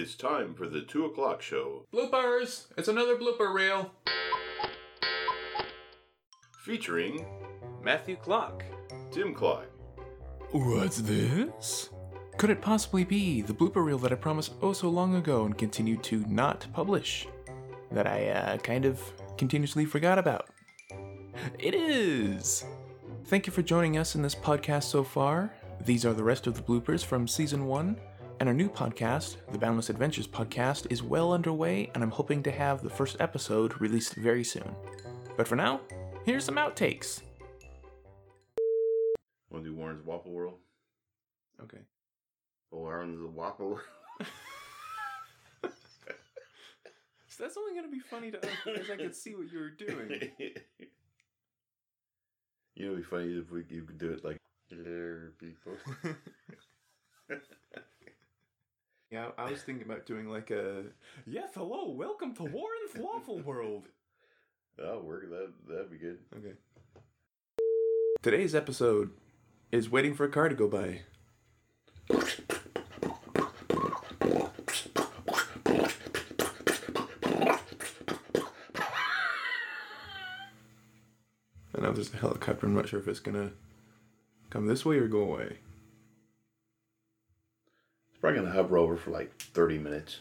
[0.00, 2.66] It's time for the 2 o'clock show, Bloopers!
[2.76, 3.90] It's another blooper reel.
[6.60, 7.26] featuring
[7.82, 8.62] Matthew Clock.
[9.10, 9.66] Tim Clock.
[10.52, 11.90] What's this?
[12.36, 15.58] Could it possibly be the blooper reel that I promised oh so long ago and
[15.58, 17.26] continued to not publish?
[17.90, 19.02] That I uh, kind of
[19.36, 20.46] continuously forgot about?
[21.58, 22.64] It is!
[23.24, 25.52] Thank you for joining us in this podcast so far.
[25.84, 27.98] These are the rest of the bloopers from season one,
[28.40, 32.50] and our new podcast, the Boundless Adventures podcast, is well underway, and I'm hoping to
[32.50, 34.74] have the first episode released very soon.
[35.36, 35.80] But for now,
[36.24, 37.22] here's some outtakes.
[39.50, 40.58] Want to do Warren's Waffle World?
[41.62, 41.78] Okay.
[42.72, 43.80] Oh, Warren's Waffle
[47.38, 49.70] So that's only gonna be funny to us because I could see what you were
[49.70, 50.30] doing.
[52.74, 54.38] you know, it'd be funny if we you could do it like
[54.70, 55.74] there, people.
[59.10, 60.82] Yeah, I was thinking about doing like a
[61.26, 63.84] yes, hello, welcome to Warren's Waffle World.
[64.76, 65.30] That'll work.
[65.30, 66.18] That that'd be good.
[66.36, 66.52] Okay.
[68.20, 69.12] Today's episode
[69.72, 71.00] is waiting for a car to go by.
[81.74, 82.66] I know there's a helicopter.
[82.66, 83.52] I'm not sure if it's gonna
[84.50, 85.60] come this way or go away.
[88.20, 90.18] Probably gonna hover over for like thirty minutes.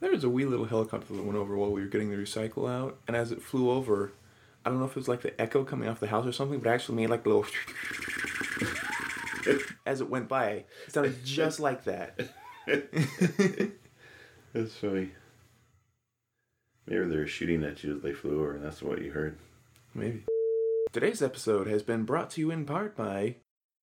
[0.00, 2.70] There was a wee little helicopter that went over while we were getting the recycle
[2.70, 4.12] out, and as it flew over,
[4.64, 6.58] I don't know if it was like the echo coming off the house or something,
[6.58, 7.46] but it actually made like a little
[9.86, 10.64] as it went by.
[10.86, 12.18] It sounded just like that.
[12.66, 12.84] That's
[14.74, 15.12] funny.
[16.86, 19.38] Maybe they were shooting at you as they flew over, and that's what you heard.
[19.94, 20.24] Maybe.
[20.92, 23.36] Today's episode has been brought to you in part by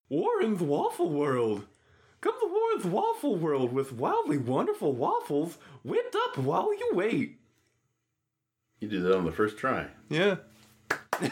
[0.10, 1.66] Warren's Waffle World.
[2.22, 7.40] Come to Warren's Waffle World with wildly wonderful waffles whipped up while you wait.
[8.80, 9.88] You did that on the first try.
[10.10, 10.38] Yeah.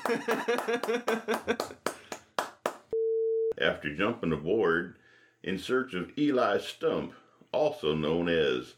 [3.58, 4.98] After jumping aboard
[5.42, 7.14] in search of Eli Stump,
[7.54, 8.74] also known as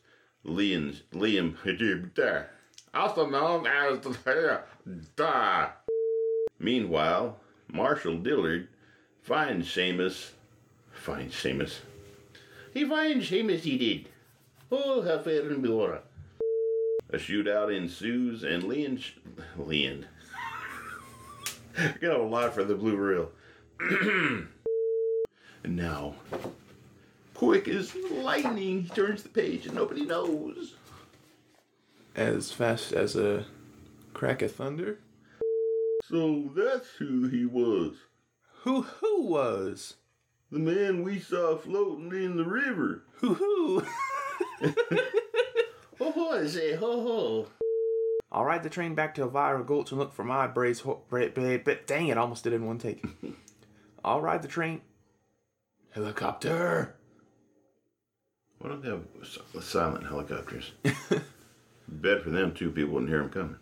[0.45, 1.55] Liam Liam
[2.93, 3.99] also known as
[5.15, 5.69] Da.
[6.59, 7.37] Meanwhile,
[7.67, 8.67] Marshal Dillard
[9.21, 10.31] finds Seamus.
[10.91, 11.79] Finds Seamus.
[12.73, 13.59] He finds Seamus.
[13.59, 14.09] He did.
[14.71, 15.99] Oh, how fair and beautiful.
[17.09, 19.01] A shootout ensues, and Leon.
[19.57, 20.05] Leon.
[22.01, 23.31] Got a lot for the blue reel.
[23.79, 24.47] and
[25.75, 26.15] now,
[27.33, 30.73] quick as lightning, he turns the page and nobody knows.
[32.15, 33.45] As fast as a
[34.13, 34.97] crack of thunder.
[36.09, 37.95] So that's who he was.
[38.61, 39.95] Who who was?
[40.51, 43.03] The man we saw floating in the river.
[43.15, 43.83] Who who?
[45.99, 47.47] Ho ho, I say ho ho.
[48.31, 50.79] I'll ride the train back to Elvira Gulch and look for my brace.
[50.81, 53.03] Ho- bra- bra- bra- dang it, I almost did it in one take.
[54.05, 54.81] I'll ride the train.
[55.91, 56.95] Helicopter.
[58.59, 59.03] Why don't they have
[59.63, 60.71] silent helicopters?
[61.87, 63.57] Bet for them two people wouldn't hear him coming.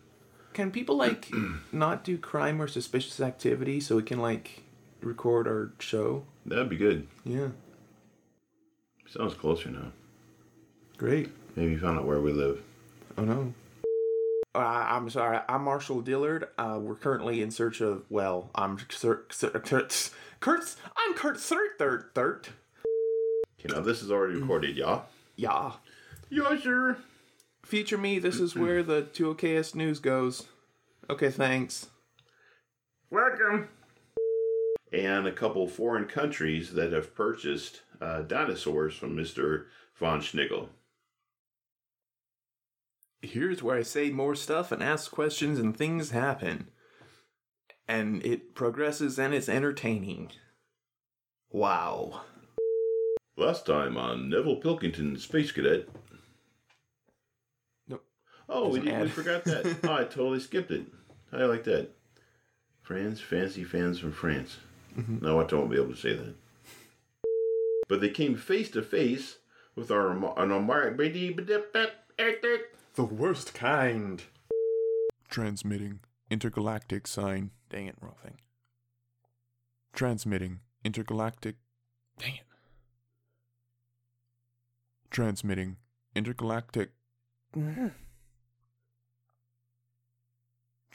[0.56, 1.28] Can people like
[1.70, 4.62] not do crime or suspicious activity so we can like
[5.02, 6.24] record our show?
[6.46, 7.06] That'd be good.
[7.26, 7.48] Yeah,
[9.06, 9.92] Sounds closer now.
[10.96, 11.28] great.
[11.56, 12.62] Maybe you found out where we live.
[13.18, 13.52] Oh no.
[14.54, 15.40] Uh, I'm sorry.
[15.46, 16.48] I'm Marshall Dillard.
[16.56, 18.04] Uh, we're currently in search of.
[18.08, 19.28] Well, I'm Kurt.
[20.40, 20.76] Kurt.
[20.96, 22.48] I'm Kurt Third Third Third.
[23.60, 25.04] Okay, now this is already recorded, y'all.
[25.36, 25.72] Yeah.
[26.30, 26.96] Yeah, sure.
[27.66, 28.20] Feature me.
[28.20, 30.44] This is where the 2OKS news goes.
[31.10, 31.88] Okay, thanks.
[33.10, 33.70] Welcome.
[34.92, 39.64] And a couple foreign countries that have purchased uh, dinosaurs from Mr.
[39.98, 40.68] von Schnigel.
[43.20, 46.68] Here's where I say more stuff and ask questions and things happen.
[47.88, 50.30] And it progresses and it's entertaining.
[51.50, 52.20] Wow.
[53.36, 55.88] Last time on Neville Pilkington, Space Cadet.
[58.48, 58.58] Nope.
[58.58, 59.76] Oh, we, There's an didn't, we forgot that.
[59.84, 60.86] oh, I totally skipped it.
[61.30, 61.90] How do you like that?
[62.82, 64.58] France, fancy fans from France.
[64.96, 65.24] Mm-hmm.
[65.24, 66.34] No, I won't be able to say that.
[67.88, 69.38] But they came face to face
[69.74, 70.50] with our an
[72.94, 74.22] The worst kind.
[75.28, 76.00] Transmitting
[76.30, 77.50] intergalactic sign.
[77.68, 78.38] Dang it, wrong thing.
[79.92, 81.56] Transmitting intergalactic.
[82.18, 82.40] Dang it.
[85.10, 85.76] Transmitting
[86.14, 86.90] intergalactic.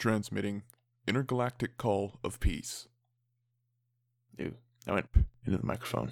[0.01, 0.63] Transmitting
[1.07, 2.87] intergalactic call of peace.
[4.35, 4.55] Ew.
[4.87, 5.05] I went
[5.45, 6.11] into the microphone.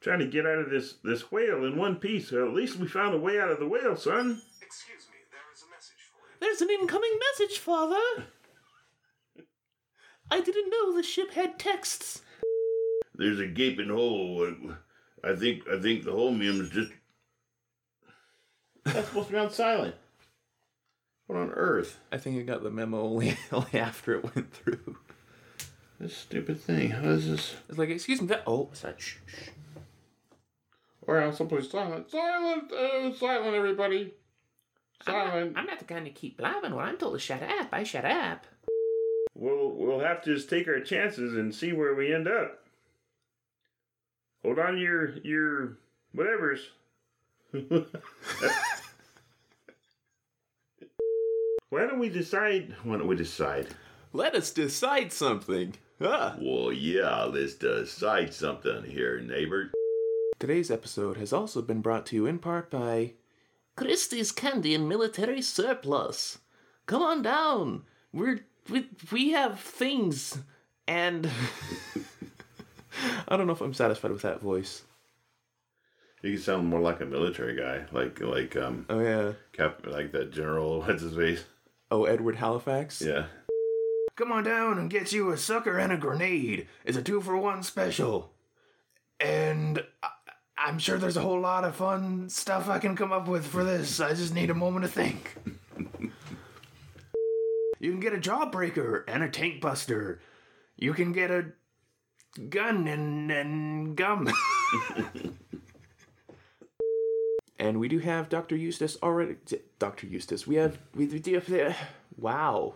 [0.00, 2.30] Trying to get out of this this whale in one piece.
[2.30, 4.40] So at least we found a way out of the whale, son.
[4.62, 6.36] Excuse me, there is a message for you.
[6.40, 8.24] There's an incoming message, Father.
[10.30, 12.22] I didn't know the ship had texts.
[13.16, 14.50] There's a gaping hole.
[15.22, 16.92] I think I think the holmium's just.
[18.86, 19.94] That's supposed to be on silent.
[21.30, 22.00] What on earth?
[22.10, 24.96] I think I got the memo only, only after it went through.
[26.00, 26.90] This stupid thing.
[26.90, 27.54] How is this?
[27.68, 28.42] It's like, excuse me, that.
[28.48, 28.94] Oh, sorry.
[28.98, 29.48] Shh, shh.
[31.02, 32.10] Or on someplace silent.
[32.10, 32.72] Silent.
[32.72, 34.12] Uh, silent, everybody.
[35.04, 35.56] Silent.
[35.56, 36.74] I'm not the kind to keep blabbing.
[36.74, 38.44] When I'm told to shut up, I shut up.
[39.36, 42.58] We'll we'll have to just take our chances and see where we end up.
[44.42, 45.78] Hold on to your your
[46.10, 46.70] whatever's.
[51.70, 52.74] Why don't we decide?
[52.82, 53.68] Why don't we decide?
[54.12, 55.74] Let us decide something.
[56.00, 56.34] Ah.
[56.40, 59.70] Well, yeah, let's decide something here, neighbor.
[60.40, 63.12] Today's episode has also been brought to you in part by.
[63.76, 66.38] Christie's candy and military surplus.
[66.86, 67.84] Come on down.
[68.12, 70.38] We're we, we have things
[70.88, 71.30] and
[73.28, 74.82] I don't know if I'm satisfied with that voice.
[76.22, 79.32] You sound more like a military guy, like like um Oh, yeah.
[79.52, 80.80] Cap, like that general.
[80.86, 81.44] What's his face?
[81.90, 83.02] Oh, Edward Halifax?
[83.02, 83.26] Yeah.
[84.16, 86.68] Come on down and get you a sucker and a grenade.
[86.84, 88.32] It's a two for one special.
[89.18, 90.10] And I-
[90.58, 93.64] I'm sure there's a whole lot of fun stuff I can come up with for
[93.64, 93.98] this.
[93.98, 95.34] I just need a moment to think.
[97.80, 100.20] you can get a jawbreaker and a tank buster.
[100.76, 101.46] You can get a
[102.50, 104.28] gun and, and gum.
[107.60, 108.56] and we do have Dr.
[108.56, 109.36] Eustace already.
[109.78, 110.06] Dr.
[110.06, 110.46] Eustace.
[110.46, 110.78] We have.
[110.94, 111.76] We, we do have.
[112.16, 112.74] Wow.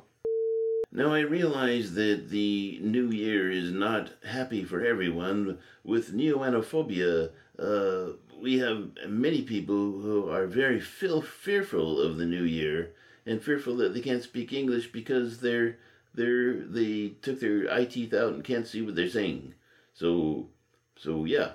[0.91, 5.59] Now I realize that the new year is not happy for everyone.
[5.83, 12.45] With neoanophobia, uh, we have many people who are very feel fearful of the new
[12.45, 12.93] year
[13.27, 15.77] and fearful that they can't speak English because they're
[16.15, 19.55] they're they took their eye teeth out and can't see what they're saying.
[19.93, 20.49] So,
[20.97, 21.53] so yeah.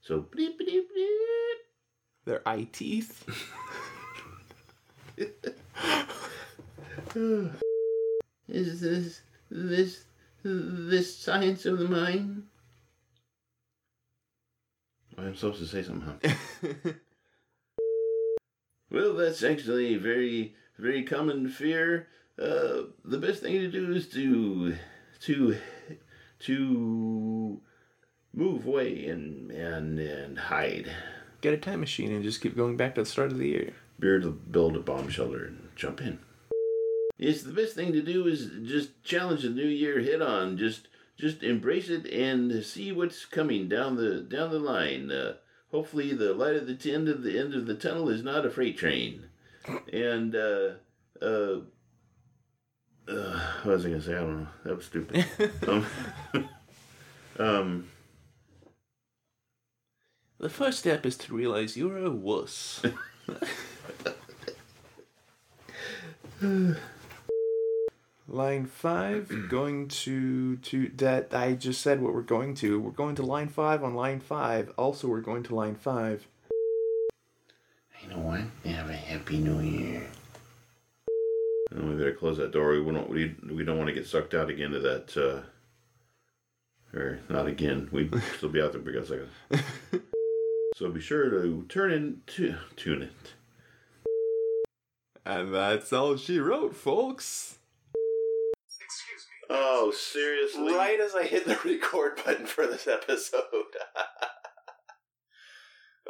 [0.00, 1.35] So bleep bleep bleep.
[2.26, 3.24] Their eye teeth.
[8.48, 9.20] Is this
[9.50, 10.04] this
[10.42, 12.42] this science of the mind?
[15.16, 16.34] I'm supposed to say something.
[18.90, 22.08] Well, that's actually a very very common fear.
[22.38, 24.76] Uh, the best thing to do is to
[25.20, 25.56] to
[26.40, 27.60] to
[28.32, 30.90] move away and and and hide.
[31.40, 33.72] Get a time machine and just keep going back to the start of the year.
[33.98, 36.18] Beard to build a bomb shelter and jump in.
[37.18, 40.58] Yes, the best thing to do is just challenge the new year head on.
[40.58, 40.88] Just
[41.18, 45.10] just embrace it and see what's coming down the down the line.
[45.10, 45.34] Uh,
[45.70, 48.50] hopefully, the light at the end of the end of the tunnel is not a
[48.50, 49.24] freight train.
[49.92, 50.74] And uh,
[51.22, 51.60] uh,
[53.08, 54.14] uh, what was I gonna say?
[54.14, 54.48] I don't know.
[54.64, 55.24] That was stupid.
[55.68, 55.86] um,
[57.38, 57.88] um,
[60.38, 62.82] The first step is to realize you're a wuss.
[68.28, 72.78] Line five, going to to that I just said what we're going to.
[72.78, 74.70] We're going to line five on line five.
[74.76, 76.26] Also, we're going to line five.
[78.02, 78.42] you know what?
[78.70, 80.06] Have a happy new year.
[81.70, 82.82] And we better close that door.
[82.82, 83.08] We don't.
[83.08, 85.16] We, we don't want to get sucked out again to that.
[85.16, 85.42] Uh,
[86.96, 87.88] or not again.
[87.90, 89.30] We'd still be out there for a second.
[90.76, 93.32] So be sure to turn in to tune it.
[95.24, 97.56] And that's all she wrote, folks.
[98.84, 99.46] Excuse me.
[99.56, 100.74] Oh, seriously?
[100.74, 103.42] Right as I hit the record button for this episode.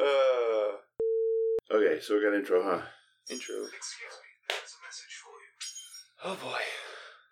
[0.00, 0.72] uh,
[1.72, 2.82] Okay, so we got intro, huh?
[3.30, 3.56] intro.
[3.66, 5.50] Excuse me, there is a message for you.
[6.24, 6.60] Oh boy.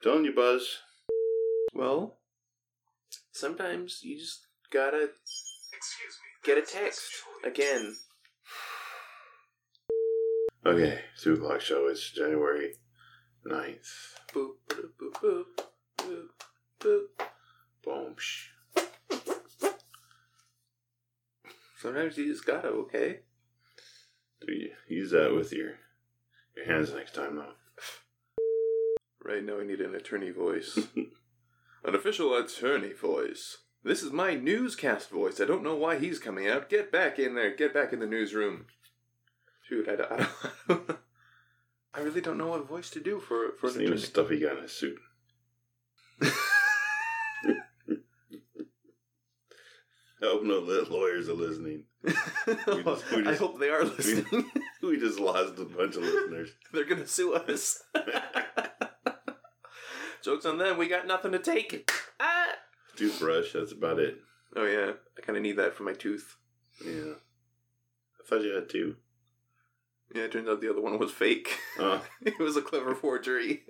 [0.02, 0.78] Telling you, Buzz.
[1.72, 2.18] Well,
[3.32, 5.10] sometimes you just gotta
[5.72, 6.23] Excuse me.
[6.44, 7.52] Get a text message for you.
[7.52, 7.96] again.
[10.66, 11.88] Okay, two o'clock show.
[11.88, 12.74] It's January
[13.46, 14.14] 9th.
[14.32, 15.44] Boop, boop, boop, boop,
[15.98, 16.26] boop,
[16.80, 17.26] boop.
[17.82, 18.14] Boom.
[18.18, 18.48] Shh.
[21.78, 23.20] Sometimes you just gotta, okay?
[24.46, 25.72] Do you use that with your
[26.56, 27.52] your hands next time, though?
[29.22, 30.78] Right now, I need an attorney voice.
[31.84, 33.58] an official attorney voice.
[33.84, 35.40] This is my newscast voice.
[35.40, 36.70] I don't know why he's coming out.
[36.70, 37.54] Get back in there.
[37.54, 38.66] Get back in the newsroom.
[39.68, 40.10] Shoot, I don't.
[40.12, 40.26] I,
[40.68, 40.90] don't,
[41.92, 44.00] I really don't know what voice to do for for Just an a attorney.
[44.00, 44.98] stuffy guy in a suit.
[50.22, 50.58] I hope no
[50.90, 51.84] lawyers are listening.
[52.06, 54.50] just- we I hope they are listening.
[54.82, 56.50] We just lost a bunch of listeners.
[56.70, 57.82] They're gonna sue us.
[60.22, 60.76] Jokes on them.
[60.76, 61.90] We got nothing to take.
[62.96, 64.18] Toothbrush, that's about it.
[64.56, 66.36] Oh yeah, I kind of need that for my tooth.
[66.84, 67.14] Yeah.
[68.20, 68.96] I thought you had two.
[70.14, 71.58] Yeah, it turns out the other one was fake.
[71.78, 73.64] Uh, it was a clever forgery.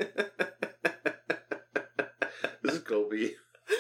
[2.63, 3.35] this is Colby.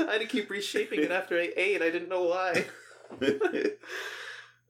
[0.00, 1.82] I had to keep reshaping it after I ate.
[1.82, 2.64] I didn't know why.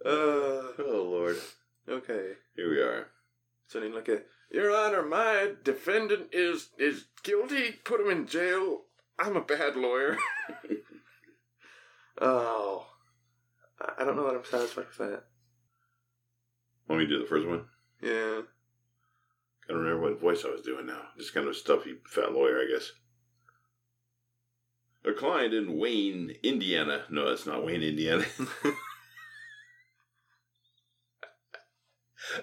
[0.05, 1.37] Uh, oh, Lord.
[1.89, 2.35] okay.
[2.55, 3.09] Here we are.
[3.69, 7.73] Sounding like a Your Honor, my defendant is is guilty.
[7.85, 8.83] Put him in jail.
[9.19, 10.17] I'm a bad lawyer.
[12.21, 12.87] oh,
[13.99, 15.25] I don't know that I'm satisfied with that.
[16.89, 17.67] Want me to do the first one?
[18.01, 18.41] Yeah.
[19.69, 21.03] I don't remember what voice I was doing now.
[21.19, 22.93] Just kind of stuffy fat lawyer, I guess.
[25.05, 27.05] A client in Wayne, Indiana.
[27.11, 28.25] No, that's not Wayne, Indiana.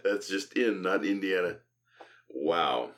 [0.04, 1.58] that's just in, not Indiana.
[2.30, 2.92] Wow.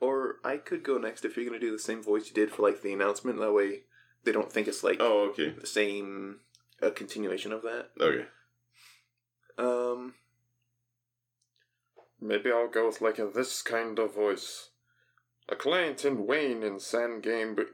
[0.00, 2.62] Or I could go next if you're gonna do the same voice you did for
[2.62, 3.38] like the announcement.
[3.38, 3.82] That way,
[4.24, 5.50] they don't think it's like Oh, okay.
[5.58, 6.40] the same
[6.80, 7.90] a continuation of that.
[8.00, 8.26] Okay.
[9.58, 10.14] Um.
[12.20, 14.70] Maybe I'll go with like a this kind of voice.
[15.48, 17.68] A client in Wayne in San Gabriel.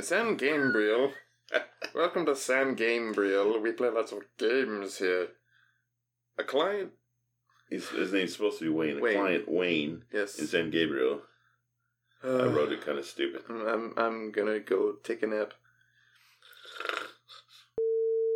[0.00, 1.12] San Gabriel.
[1.94, 3.60] Welcome to San Gabriel.
[3.60, 5.28] We play lots of games here.
[6.38, 6.90] A client.
[7.70, 9.00] He's, his name's supposed to be Wayne.
[9.00, 9.16] Wayne.
[9.16, 10.38] A client Wayne Yes.
[10.38, 11.22] in San Gabriel.
[12.22, 13.42] I wrote it kind of stupid.
[13.48, 15.52] I'm, I'm, gonna go take a nap.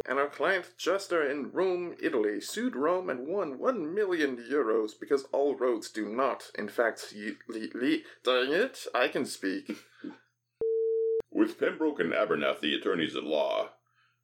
[0.09, 5.25] And our client Chester in Rome, Italy, sued Rome and won one million euros because
[5.33, 9.71] all roads do not, in fact, ye- le- le- dang it, I can speak.
[11.31, 13.69] With Pembroke and Abernathy, attorneys at law,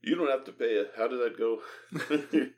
[0.02, 0.86] you don't have to pay a.
[0.96, 1.60] How did that go?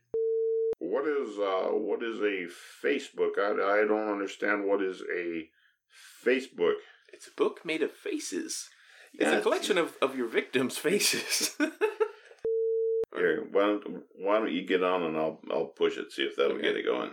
[0.78, 2.46] what is uh what is a
[2.84, 3.38] Facebook?
[3.38, 5.48] I, I don't understand what is a
[6.24, 6.74] Facebook.
[7.12, 8.68] It's a book made of faces.
[9.14, 11.56] Yeah, It's a collection of, of your victims' faces.
[13.16, 16.36] Here, why don't why don't you get on and I'll I'll push it see if
[16.36, 16.62] that'll Okay.
[16.62, 17.12] get it going.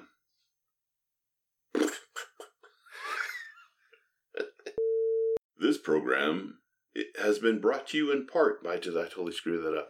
[5.58, 6.58] this program
[6.96, 8.78] it has been brought to you in part by.
[8.78, 9.90] Did I totally screw that up?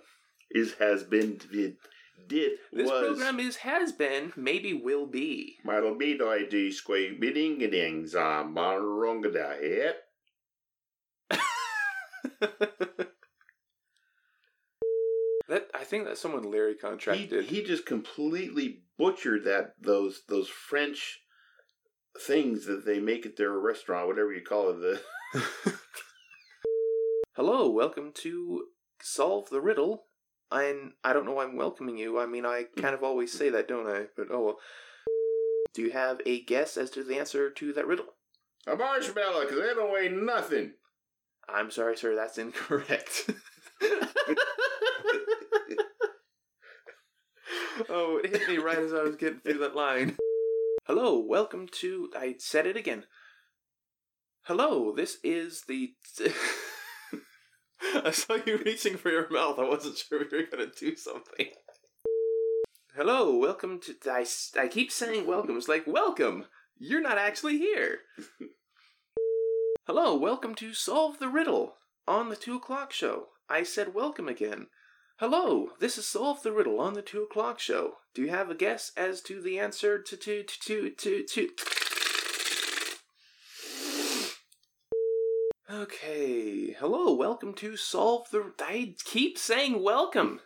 [0.51, 1.39] Is has been
[2.27, 5.58] did this was program is has been, maybe will be.
[5.63, 6.17] Michael B.
[6.17, 6.72] Doi D.
[6.72, 9.98] Squay Bidding Gidding Zam Baronga Yep.
[15.48, 17.46] that I think that's someone Larry He, contracted.
[17.46, 21.22] he just completely butchered that those those French
[22.20, 25.00] things that they make at their restaurant, whatever you call it.
[25.34, 25.74] The
[27.36, 28.65] Hello, welcome to
[29.01, 30.05] Solve the Riddle.
[30.53, 32.19] I'm I don't know why I'm welcoming you.
[32.19, 32.81] I mean, I hmm.
[32.81, 34.05] kind of always say that, don't I?
[34.15, 34.60] But oh well.
[35.74, 38.05] Do you have a guess as to the answer to that riddle?
[38.67, 40.74] a marshmallow, because they don't weigh nothing.
[41.50, 43.29] I'm sorry, sir, that's incorrect.
[47.89, 50.15] oh, it hit me right as I was getting through that line.
[50.86, 52.10] Hello, welcome to.
[52.15, 53.03] I said it again.
[54.43, 55.93] Hello, this is the.
[57.95, 59.59] I saw you reaching for your mouth.
[59.59, 61.47] I wasn't sure if you were going to do something.
[62.95, 63.95] Hello, welcome to.
[64.09, 64.25] I,
[64.59, 65.57] I keep saying welcome.
[65.57, 66.45] It's like, welcome!
[66.79, 68.00] You're not actually here.
[69.85, 71.75] Hello, welcome to Solve the Riddle
[72.07, 73.27] on the 2 o'clock show.
[73.47, 74.67] I said welcome again.
[75.19, 77.97] Hello, this is Solve the Riddle on the 2 o'clock show.
[78.15, 81.50] Do you have a guess as to the answer to to to to to?
[85.82, 88.53] Okay, hello, welcome to Solve the.
[88.60, 90.39] I keep saying welcome.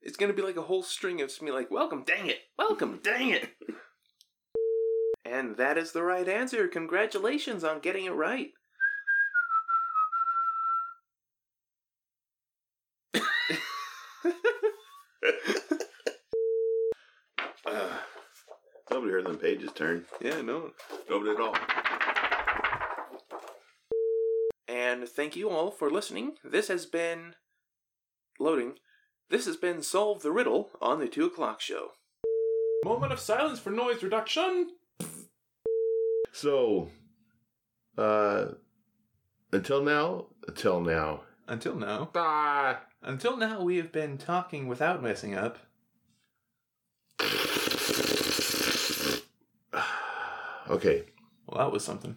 [0.00, 3.30] It's gonna be like a whole string of me like, welcome, dang it, welcome, dang
[3.30, 3.48] it.
[5.24, 6.68] And that is the right answer.
[6.68, 8.50] Congratulations on getting it right.
[17.66, 17.98] Uh,
[18.92, 20.04] nobody heard them pages turn.
[20.20, 20.70] Yeah, no.
[21.10, 21.56] Nobody at all.
[24.86, 26.34] And thank you all for listening.
[26.44, 27.34] This has been
[28.38, 28.74] loading.
[29.28, 31.90] This has been Solve the Riddle on the 2 o'clock show.
[32.84, 34.68] Moment of silence for noise reduction.
[36.30, 36.90] So,
[37.98, 38.52] uh,
[39.52, 41.22] until now, until now.
[41.48, 42.10] Until now.
[42.14, 42.82] Ah.
[43.02, 45.58] Until now, we have been talking without messing up.
[50.68, 51.04] Okay,
[51.46, 52.16] Well, that was something.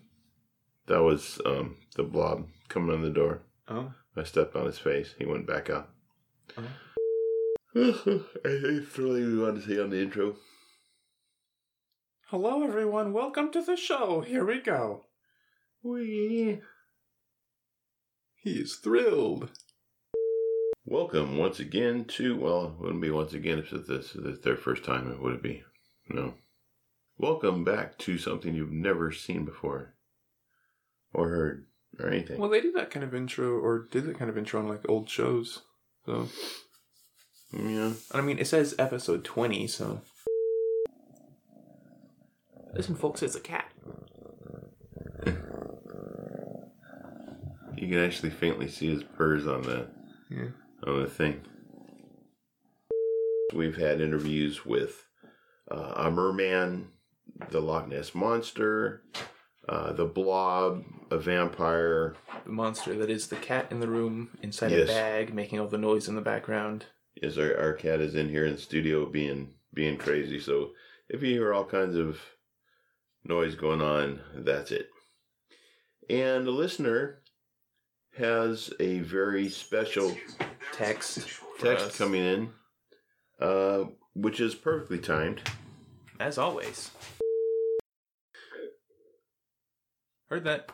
[0.87, 3.41] That was um, the blob coming on the door.
[3.67, 3.93] Oh.
[4.15, 5.15] I stepped on his face.
[5.17, 5.89] He went back out.
[6.57, 6.63] Oh.
[8.45, 10.35] Anything really we want to say on the intro?
[12.27, 13.11] Hello, everyone.
[13.11, 14.21] Welcome to the show.
[14.21, 15.05] Here we go.
[15.81, 16.61] Wee.
[18.35, 19.49] He is thrilled.
[20.85, 24.83] Welcome once again to, well, it wouldn't be once again if this is their first
[24.83, 25.63] time, it would it be?
[26.09, 26.35] No.
[27.17, 29.95] Welcome back to something you've never seen before
[31.13, 31.65] or heard
[31.97, 32.39] or anything.
[32.39, 34.87] Well, they did that kind of intro, or did that kind of intro on like
[34.89, 35.61] old shows.
[36.05, 36.27] So,
[37.51, 37.93] yeah.
[38.11, 40.01] I mean, it says episode 20, so.
[42.75, 43.71] Listen, folks, it's a cat.
[47.75, 49.87] You can actually faintly see his purrs on the
[50.29, 50.49] Yeah.
[50.85, 51.41] on the thing.
[53.53, 55.05] We've had interviews with
[55.71, 56.89] uh, a merman,
[57.51, 59.03] the Loch Ness monster,
[59.67, 62.15] uh, the Blob, a vampire.
[62.45, 64.83] The monster that is the cat in the room inside Yes.
[64.89, 66.85] a bag, making all the noise in the background.
[67.15, 70.39] Is our, our cat is in here in the studio being being crazy.
[70.39, 70.71] So
[71.09, 72.19] if you hear all kinds of
[73.23, 74.89] noise going on, that's it.
[76.09, 77.21] And the listener
[78.17, 80.15] has a very special
[80.73, 81.19] Text.
[81.21, 82.49] for text us, coming in,
[83.39, 83.85] uh,
[84.15, 85.41] which is perfectly timed.
[86.19, 86.91] As always.
[90.29, 90.69] Heard that.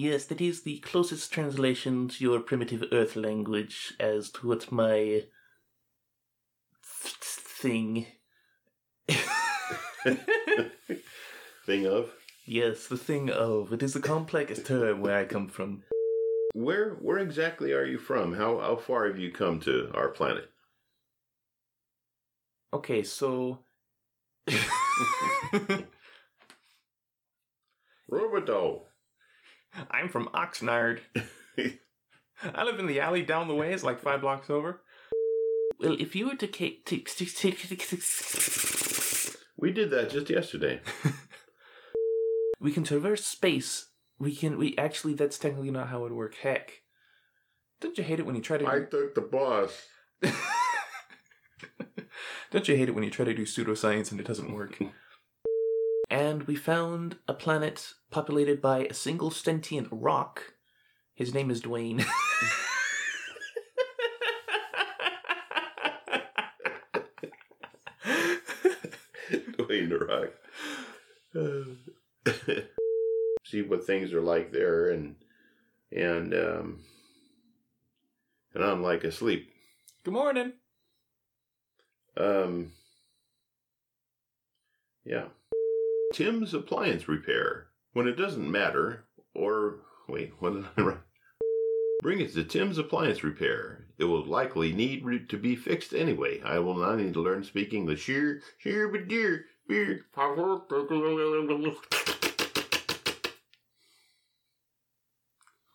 [0.00, 4.94] Yes, that is the closest translation to your primitive Earth language as to what my
[4.94, 5.26] th-
[6.84, 8.06] thing.
[11.66, 12.12] Thing of
[12.46, 13.72] yes, the thing of.
[13.72, 15.82] It is a complex term where I come from.
[16.54, 18.34] where where exactly are you from?
[18.34, 20.48] How how far have you come to our planet?
[22.72, 23.64] Okay, so.
[28.08, 28.87] Roboto.
[29.90, 31.00] I'm from Oxnard.
[32.42, 33.72] I live in the alley down the way.
[33.72, 34.82] It's like five blocks over.
[35.80, 36.84] Well, if you were to take.
[36.86, 37.52] to- to- to-
[39.56, 40.80] We did that just yesterday.
[42.60, 43.90] we can traverse space.
[44.18, 44.58] We can.
[44.58, 45.14] We actually.
[45.14, 46.38] That's technically not how it works.
[46.38, 46.82] Heck.
[47.80, 49.86] Don't you hate it when you try to I took the bus.
[52.50, 54.78] Don't you hate it when you try to do pseudoscience and it doesn't work?
[56.10, 60.54] and we found a planet populated by a single sentient rock.
[61.14, 62.04] His name is Dwayne.
[69.30, 70.30] Dwayne the Rock.
[71.34, 71.64] Uh,
[73.46, 75.16] See what things are like there, and
[75.90, 76.80] and um,
[78.54, 79.50] and I'm like asleep.
[80.04, 80.52] Good morning.
[82.16, 82.72] Um,
[85.04, 85.24] yeah.
[86.12, 87.68] Tim's appliance repair.
[87.92, 90.98] When it doesn't matter, or wait, what did I write?
[92.02, 93.86] Bring it to Tim's appliance repair.
[93.98, 96.40] It will likely need re- to be fixed anyway.
[96.44, 100.04] I will not need to learn speaking the sheer, sheer, but dear, dear.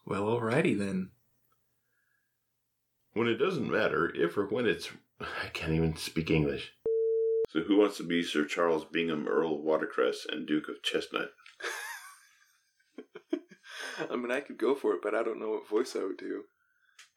[0.06, 1.12] Well, alrighty then.
[3.14, 4.90] When it doesn't matter, if or when it's.
[5.20, 6.72] I can't even speak English.
[7.54, 11.30] So, who wants to be Sir Charles Bingham, Earl of Watercress, and Duke of Chestnut?
[14.10, 16.18] I mean, I could go for it, but I don't know what voice I would
[16.18, 16.46] do.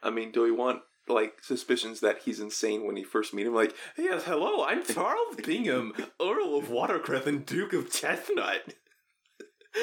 [0.02, 3.54] I mean, do we want like suspicions that he's insane when you first meet him?
[3.54, 8.60] Like, yes, hello, I'm Charles Bingham, Earl of Watercress and Duke of Chestnut.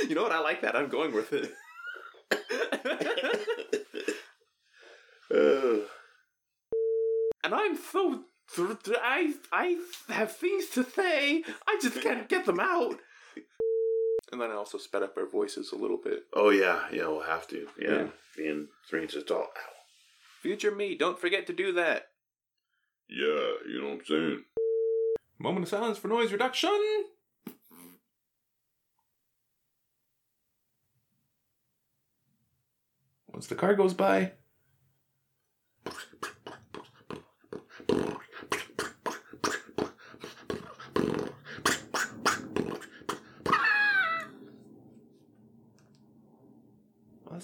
[0.07, 0.31] You know what?
[0.31, 0.75] I like that.
[0.75, 1.53] I'm going with it.
[5.31, 5.85] Uh,
[7.43, 8.23] and I'm so
[8.57, 9.77] I I
[10.09, 11.43] have things to say.
[11.67, 12.99] I just can't get them out.
[14.31, 16.23] And then I also sped up our voices a little bit.
[16.33, 17.67] oh, yeah, yeah, we'll have to.
[17.79, 18.07] Yeah, Yeah.
[18.35, 19.41] being three inches tall.
[19.43, 19.71] Ow.
[20.41, 22.07] Future me, don't forget to do that.
[23.07, 24.43] Yeah, you know what I'm saying?
[25.39, 26.71] Moment of silence for noise reduction.
[33.27, 34.33] Once the car goes by,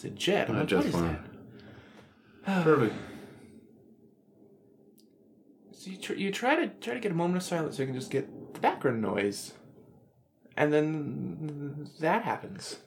[0.02, 0.50] that's a jet.
[0.50, 1.20] I'm like, just what is fine.
[2.46, 2.64] that?
[2.64, 2.96] Perfect.
[5.74, 7.88] So you, tr- you try to try to get a moment of silence so you
[7.88, 9.54] can just get the background noise,
[10.56, 12.78] and then that happens.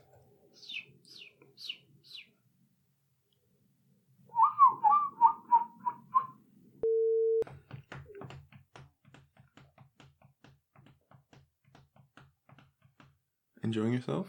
[13.62, 14.28] Enjoying yourself?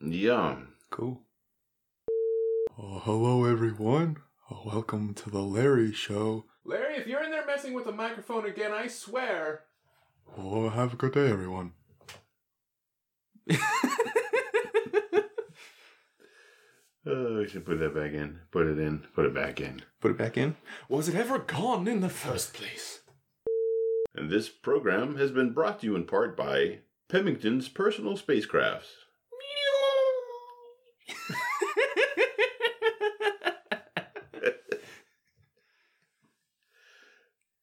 [0.00, 0.56] Yeah.
[0.90, 1.22] Cool.
[2.76, 4.16] Oh, hello everyone.
[4.50, 6.46] Oh, welcome to the Larry Show.
[6.64, 9.60] Larry, if you're in there messing with the microphone again, I swear.
[10.36, 11.72] Oh, have a good day, everyone.
[17.06, 18.40] Oh, we should put that back in.
[18.50, 19.04] Put it in.
[19.14, 19.82] Put it back in.
[20.00, 20.56] Put it back in.
[20.88, 23.02] Was it ever gone in the first place?
[24.16, 28.90] And this program has been brought to you in part by Pemington's personal spacecrafts.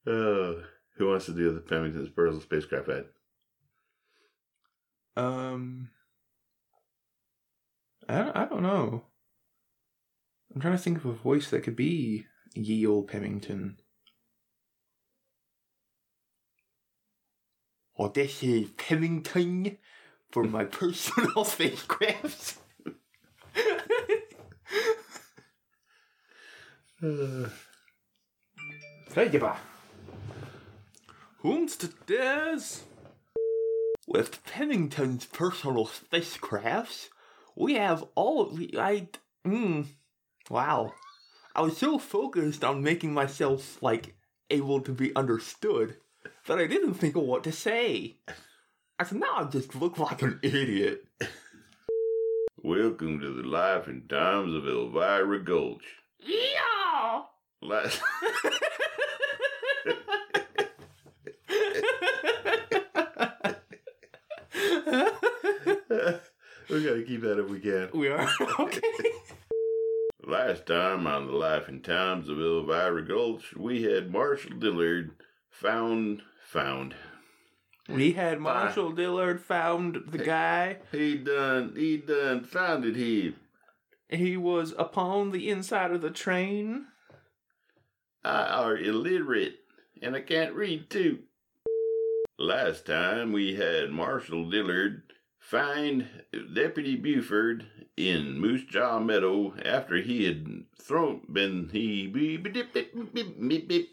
[0.05, 0.63] Uh,
[0.97, 3.05] who wants to do the Pemington's personal spacecraft ad?
[5.15, 5.89] Um,
[8.09, 9.03] I don't, I don't know.
[10.53, 13.77] I'm trying to think of a voice that could be ye old Pemington.
[17.97, 19.77] Oh, this is Pemington
[20.31, 22.57] for my personal spacecraft.
[27.03, 27.49] Uh,
[31.41, 32.83] Homesteaders!
[34.07, 37.09] With Pennington's personal spacecrafts,
[37.55, 38.77] we have all of the.
[38.77, 39.07] I.
[39.43, 39.87] Mm,
[40.51, 40.93] wow.
[41.55, 44.13] I was so focused on making myself, like,
[44.51, 45.95] able to be understood
[46.45, 48.17] that I didn't think of what to say.
[48.99, 51.05] And now I just look like an idiot.
[52.61, 55.85] welcome to the life and times of Elvira Gulch.
[56.19, 57.23] Yeah!
[57.63, 57.99] Last,
[66.71, 67.89] we gotta keep that if we can.
[67.93, 68.29] we are.
[68.59, 68.81] okay.
[70.25, 75.11] Last time on the life and times of Elvira Gulch, we had Marshall Dillard
[75.49, 76.95] found found.
[77.89, 80.77] We had Marshall Dillard found the guy.
[80.91, 83.35] He done he done founded him.
[84.07, 86.85] He was upon the inside of the train.
[88.23, 89.55] I are illiterate
[90.01, 91.19] and I can't read too.
[92.37, 95.10] Last time we had Marshall Dillard
[95.41, 96.07] find
[96.53, 97.65] Deputy Buford
[97.97, 103.67] in Moose Jaw Meadow after he had thrown been he beep, beep, beep, beep, beep,
[103.67, 103.89] beep.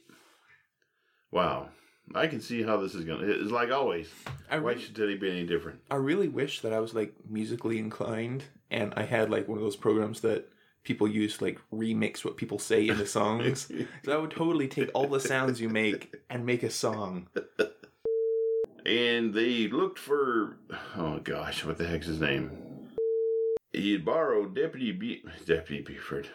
[1.33, 1.71] Wow.
[2.15, 4.09] I can see how this is gonna it's like always.
[4.51, 5.81] I Why should Teddy be any different?
[5.91, 9.65] I really wish that I was like musically inclined and I had like one of
[9.65, 10.49] those programs that
[10.85, 13.71] people use to like remix what people say into songs.
[14.05, 17.29] so I would totally take all the sounds you make and make a song.
[18.88, 20.57] And they looked for
[20.96, 22.51] oh gosh, what the heck's his name?
[23.72, 26.29] He had borrowed Deputy Bu- Deputy Buford,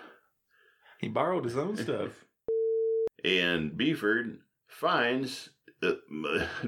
[0.99, 2.25] He borrowed his own stuff.
[3.25, 5.49] and Buford finds
[5.81, 5.99] the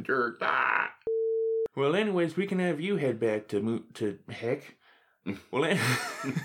[0.01, 0.37] dirt.
[0.41, 0.91] Ah,
[1.75, 4.75] Well, anyways, we can have you head back to mo- to heck.
[5.51, 5.79] Well, an-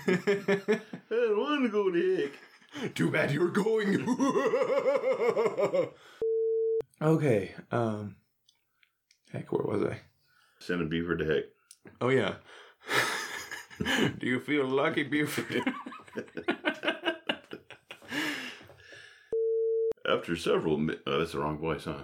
[0.07, 2.17] I don't want to go to
[2.81, 2.93] heck.
[2.95, 4.07] Too bad you're going.
[7.01, 7.53] okay.
[7.71, 8.15] Um.
[9.31, 9.99] Heck, where was I?
[10.59, 11.43] Send a Buford to heck.
[11.99, 12.35] Oh yeah.
[14.19, 15.63] Do you feel lucky, Buford?
[20.07, 22.03] After several, mi- oh, that's the wrong voice, huh?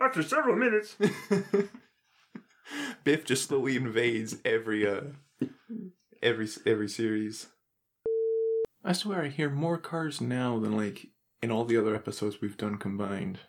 [0.00, 0.96] After several minutes,
[3.04, 5.00] Biff just slowly invades every uh
[6.22, 7.48] every every series.
[8.84, 11.06] I swear I hear more cars now than like
[11.42, 13.40] in all the other episodes we've done combined.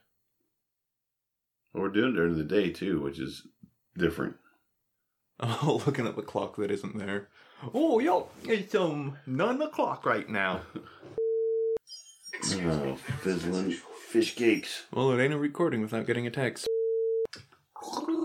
[1.73, 3.47] We're doing it during the day too, which is
[3.97, 4.36] different.
[5.43, 7.27] Oh, looking at the clock that isn't there.
[7.73, 10.62] Oh, yo, it's um nine o'clock right now.
[12.34, 13.71] Excuse Oh, me, there is a fizzling
[14.07, 14.84] fish cakes.
[14.93, 16.67] Well, it ain't a recording without getting a text.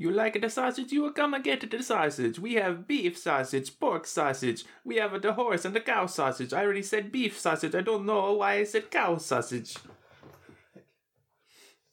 [0.00, 0.92] You like the sausage?
[0.92, 2.38] You will come and get the sausage.
[2.38, 4.64] We have beef sausage, pork sausage.
[4.84, 6.52] We have the horse and the cow sausage.
[6.52, 7.74] I already said beef sausage.
[7.74, 9.76] I don't know why I said cow sausage.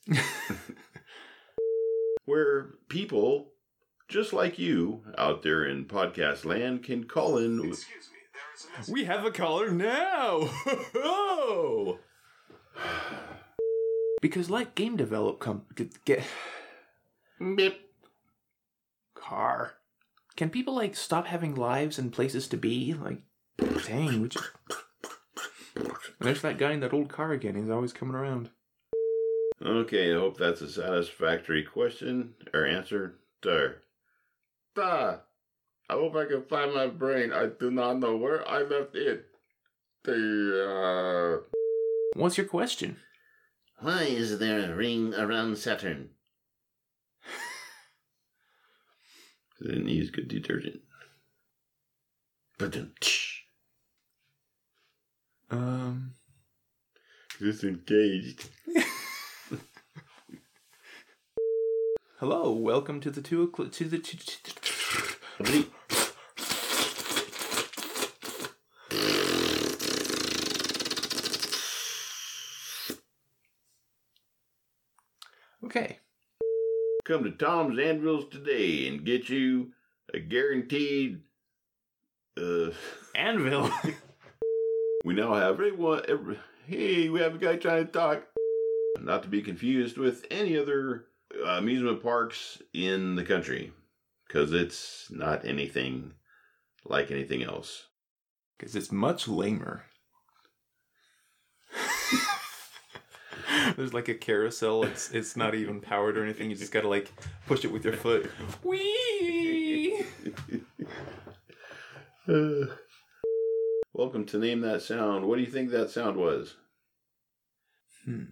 [2.25, 3.53] Where people
[4.07, 7.57] just like you out there in podcast land can call in.
[7.57, 8.43] Excuse me, there
[8.81, 8.91] is a.
[8.91, 10.47] We have a caller now.
[14.21, 16.23] because like game develop com- get, get
[17.39, 17.85] Beep.
[19.27, 19.73] Car.
[20.35, 22.93] Can people like stop having lives and places to be?
[22.93, 23.21] Like,
[23.85, 24.41] dang, would you?
[26.19, 27.55] There's that guy in that old car again.
[27.55, 28.49] He's always coming around.
[29.63, 33.15] Okay, I hope that's a satisfactory question or answer.
[33.41, 33.81] There.
[34.75, 35.17] Da.
[35.89, 37.31] I hope I can find my brain.
[37.31, 39.27] I do not know where I left it.
[40.03, 41.57] The, uh...
[42.19, 42.97] What's your question?
[43.79, 46.09] Why is there a ring around Saturn?
[49.57, 50.81] 'Cause It needs good detergent.
[52.57, 52.93] But then,
[55.49, 56.15] Um,
[57.39, 58.49] it's engaged.
[62.17, 63.99] hello, welcome to the two to the
[65.41, 65.65] Okay.
[77.05, 79.73] Come to Tom's Anvils today and get you
[80.11, 81.21] a guaranteed.
[82.35, 82.71] Uh,
[83.13, 83.69] Anvil.
[85.05, 86.01] we now have everyone.
[86.07, 88.23] Every, hey, we have a guy trying to talk.
[88.99, 91.05] Not to be confused with any other
[91.45, 93.71] uh, amusement parks in the country,
[94.27, 96.13] because it's not anything
[96.85, 97.85] like anything else.
[98.57, 99.83] Because it's much lamer.
[103.75, 104.83] There's like a carousel.
[104.83, 106.49] It's it's not even powered or anything.
[106.49, 107.11] You just gotta like
[107.47, 108.29] push it with your foot.
[108.63, 110.03] Whee!
[112.27, 112.73] Uh,
[113.93, 115.25] welcome to Name That Sound.
[115.25, 116.55] What do you think that sound was?
[118.03, 118.23] Hmm.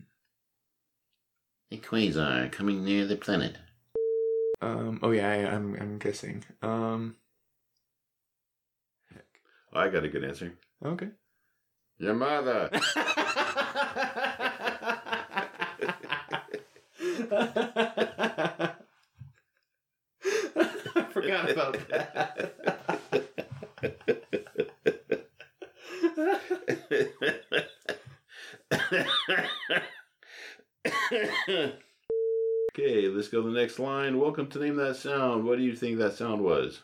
[1.71, 3.57] A quasar coming near the planet.
[4.62, 4.99] Um.
[5.03, 5.29] Oh yeah.
[5.29, 6.43] I, I'm I'm guessing.
[6.62, 7.17] Um.
[9.75, 10.53] I got a good answer.
[10.86, 11.09] Okay.
[11.97, 12.69] Your mother.
[17.36, 18.76] I
[21.12, 22.52] forgot about that.
[32.72, 34.19] okay, let's go to the next line.
[34.19, 35.46] Welcome to Name That Sound.
[35.46, 36.82] What do you think that sound was?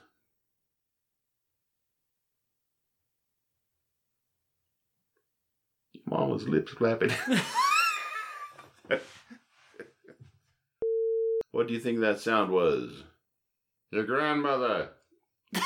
[6.06, 7.12] Mama's lips clapping.
[11.52, 13.04] what do you think that sound was?
[13.92, 14.90] Your grandmother.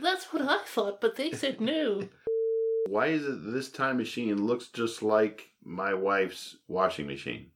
[0.00, 2.08] That's what I thought, but they said no.
[2.88, 7.52] Why is it this time machine looks just like my wife's washing machine?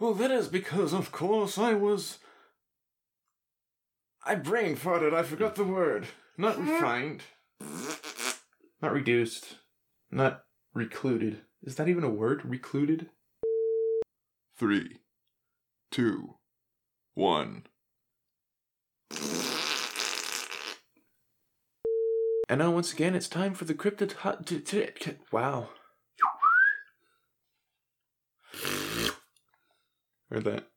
[0.00, 2.18] Well, that is because, of course, I was.
[4.24, 5.14] I brain farted.
[5.14, 6.08] I forgot the word.
[6.36, 7.22] Not refined.
[8.82, 9.56] Not reduced.
[10.10, 11.42] Not recluded.
[11.62, 12.44] Is that even a word?
[12.44, 13.10] Recluded?
[14.56, 15.00] Three,
[15.90, 16.36] two,
[17.14, 17.64] one.
[22.48, 24.46] And now, once again, it's time for the cryptid hot.
[24.46, 25.70] T- t- t- wow.
[30.30, 30.68] Heard that.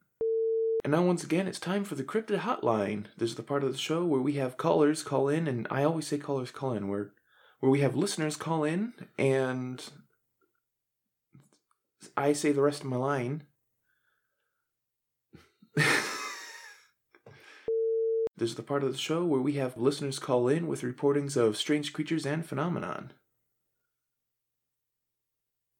[0.83, 3.05] And now, once again, it's time for the cryptid hotline.
[3.17, 5.83] This is the part of the show where we have callers call in, and I
[5.83, 7.11] always say callers call in, where
[7.59, 9.83] where we have listeners call in, and
[12.15, 13.43] I say the rest of my line.
[15.75, 15.85] this
[18.38, 21.57] is the part of the show where we have listeners call in with reportings of
[21.57, 23.13] strange creatures and phenomenon.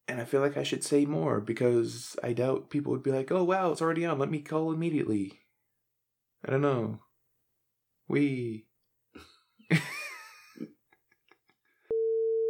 [0.08, 3.32] And I feel like I should say more because I doubt people would be like,
[3.32, 5.40] oh wow, it's already on, let me call immediately.
[6.46, 7.00] I don't know.
[8.08, 8.66] We.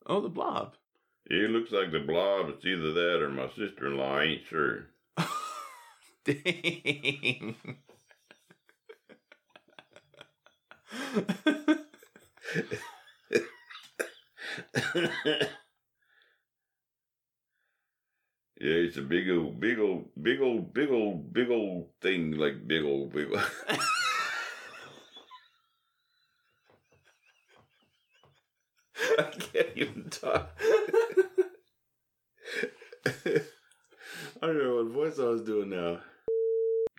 [0.05, 0.75] oh, the blob.
[1.29, 2.49] It looks like the blob.
[2.49, 4.17] It's either that or my sister in law.
[4.17, 4.87] I ain't sure.
[6.25, 7.55] Dang.
[18.61, 22.67] Yeah, it's a big old, big old, big old, big old, big old thing, like
[22.67, 23.41] big old, big old.
[29.17, 30.51] I can't even talk.
[34.41, 35.99] I don't know what voice I was doing now.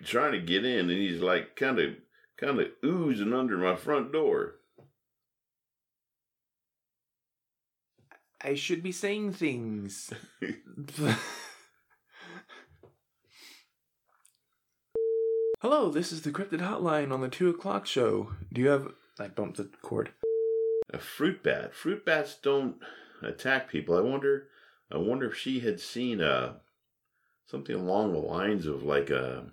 [0.03, 1.93] Trying to get in, and he's like kind of,
[2.37, 4.55] kind of oozing under my front door.
[8.43, 10.11] I should be saying things.
[15.61, 18.31] Hello, this is the Cryptid Hotline on the 2 o'clock show.
[18.51, 18.93] Do you have.
[19.19, 20.09] I bumped the cord.
[20.91, 21.75] A fruit bat.
[21.75, 22.77] Fruit bats don't
[23.21, 23.95] attack people.
[23.95, 24.47] I wonder.
[24.91, 26.53] I wonder if she had seen uh
[27.51, 29.43] something along the lines of like a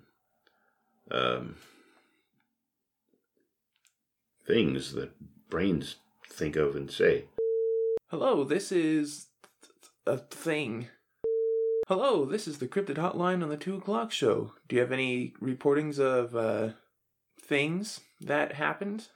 [1.11, 1.55] um
[4.47, 5.11] things that
[5.49, 7.25] brains think of and say.
[8.07, 9.27] Hello, this is.
[10.07, 10.87] a thing.
[11.87, 14.53] Hello, this is the Cryptid Hotline on the 2 o'clock show.
[14.67, 16.69] Do you have any reportings of, uh.
[17.41, 19.07] things that happened?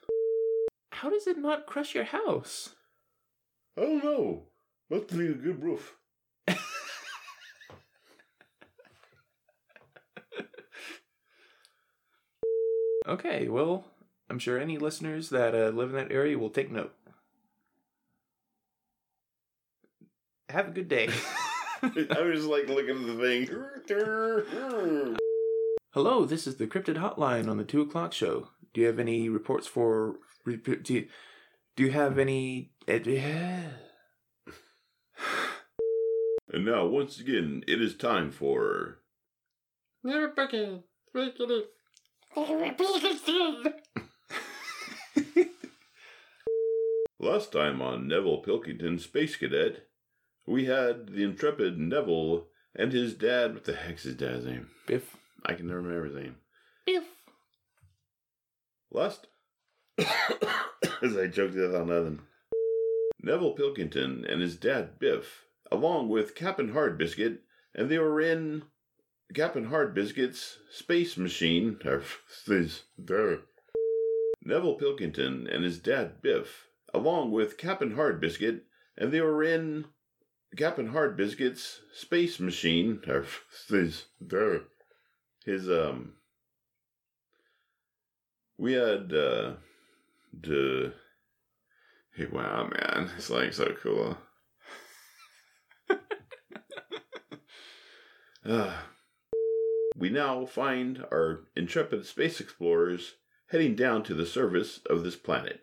[0.91, 2.69] How does it not crush your house?
[3.77, 4.43] I don't know.
[4.89, 5.95] Must be a good roof.
[13.07, 13.85] Okay, well,
[14.29, 16.93] I'm sure any listeners that uh, live in that area will take note.
[20.49, 21.09] Have a good day.
[21.83, 23.47] I was just like looking at the thing.
[25.93, 28.49] Hello, this is the Cryptid Hotline on the 2 o'clock show.
[28.73, 30.15] Do you have any reports for.
[30.45, 31.07] Do you,
[31.75, 32.71] do you have any.
[32.87, 32.99] eh,
[36.51, 38.99] And now, once again, it is time for.
[47.19, 49.87] Last time on Neville Pilkington Space Cadet,
[50.47, 53.53] we had the intrepid Neville and his dad.
[53.53, 54.69] What the heck's his dad's name?
[54.87, 55.15] Biff?
[55.45, 56.35] I can never remember his name.
[56.85, 57.03] Biff.
[58.91, 59.27] Last.
[59.97, 62.19] As I choked to death on nothing.
[63.21, 67.37] Neville Pilkington and his dad Biff, along with Captain Hardbiscuit,
[67.75, 68.63] and they were in
[69.33, 71.79] Captain Hardbiscuit's space machine.
[71.85, 72.03] or
[72.45, 73.37] his- duh.
[74.43, 78.61] Neville Pilkington and his dad Biff, along with Captain Hardbiscuit,
[78.97, 79.85] and they were in
[80.57, 83.01] Captain Hardbiscuit's space machine.
[83.05, 84.05] his-.
[85.45, 86.13] His um
[88.57, 89.55] we had uh
[90.31, 90.93] the
[92.15, 94.17] hey wow man it's like so cool
[98.45, 98.77] uh,
[99.95, 103.15] we now find our intrepid space explorers
[103.47, 105.61] heading down to the surface of this planet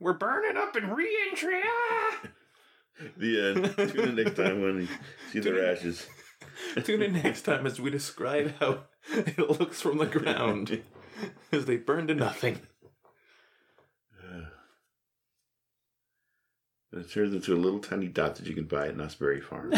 [0.00, 1.60] We're burning up in re entry!
[1.64, 2.20] Ah!
[3.16, 4.88] the end tune in next time when you
[5.32, 6.06] see Tune their ashes
[6.84, 10.82] Tune in next time as we describe how it looks from the ground
[11.52, 12.60] as they burn to nothing.
[16.92, 19.72] it turns into a little tiny dot that you can buy at Nussberry Farm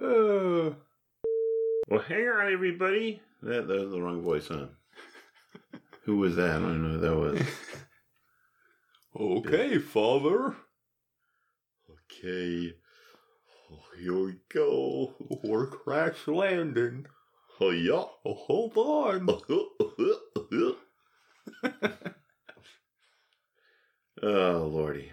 [0.00, 0.76] Oh.
[1.90, 3.22] Well, hang on, everybody.
[3.42, 4.66] That, that was the wrong voice, huh?
[6.02, 6.56] who was that?
[6.56, 7.40] I don't know who that was.
[9.18, 10.54] Okay, father.
[11.90, 12.74] Okay.
[13.72, 15.14] Oh, here we go.
[15.42, 17.06] We're crash landing.
[17.58, 18.04] Oh, yeah.
[18.24, 19.28] Oh, hold on.
[24.22, 25.12] oh, Lordy.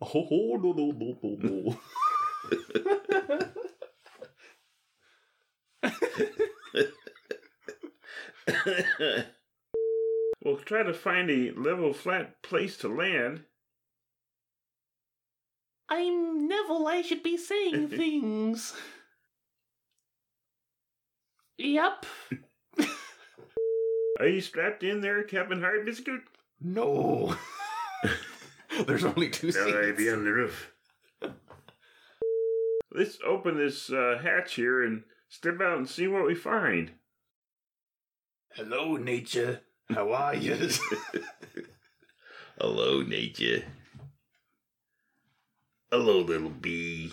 [0.00, 1.78] Oh, no, no, no, no, no.
[10.44, 13.44] we'll try to find a level, flat place to land.
[15.88, 16.86] I'm Neville.
[16.86, 18.74] I should be saying things.
[21.58, 22.06] Yep.
[24.20, 26.22] Are you strapped in there, Captain Hardbiscuit?
[26.60, 27.36] No.
[28.86, 29.66] There's only two seats.
[30.12, 30.72] on the roof.
[32.92, 36.92] Let's open this uh, hatch here and step out and see what we find.
[38.52, 39.60] Hello, nature.
[39.90, 40.68] How are you?
[42.60, 43.64] Hello, nature.
[45.90, 47.12] Hello, little bee.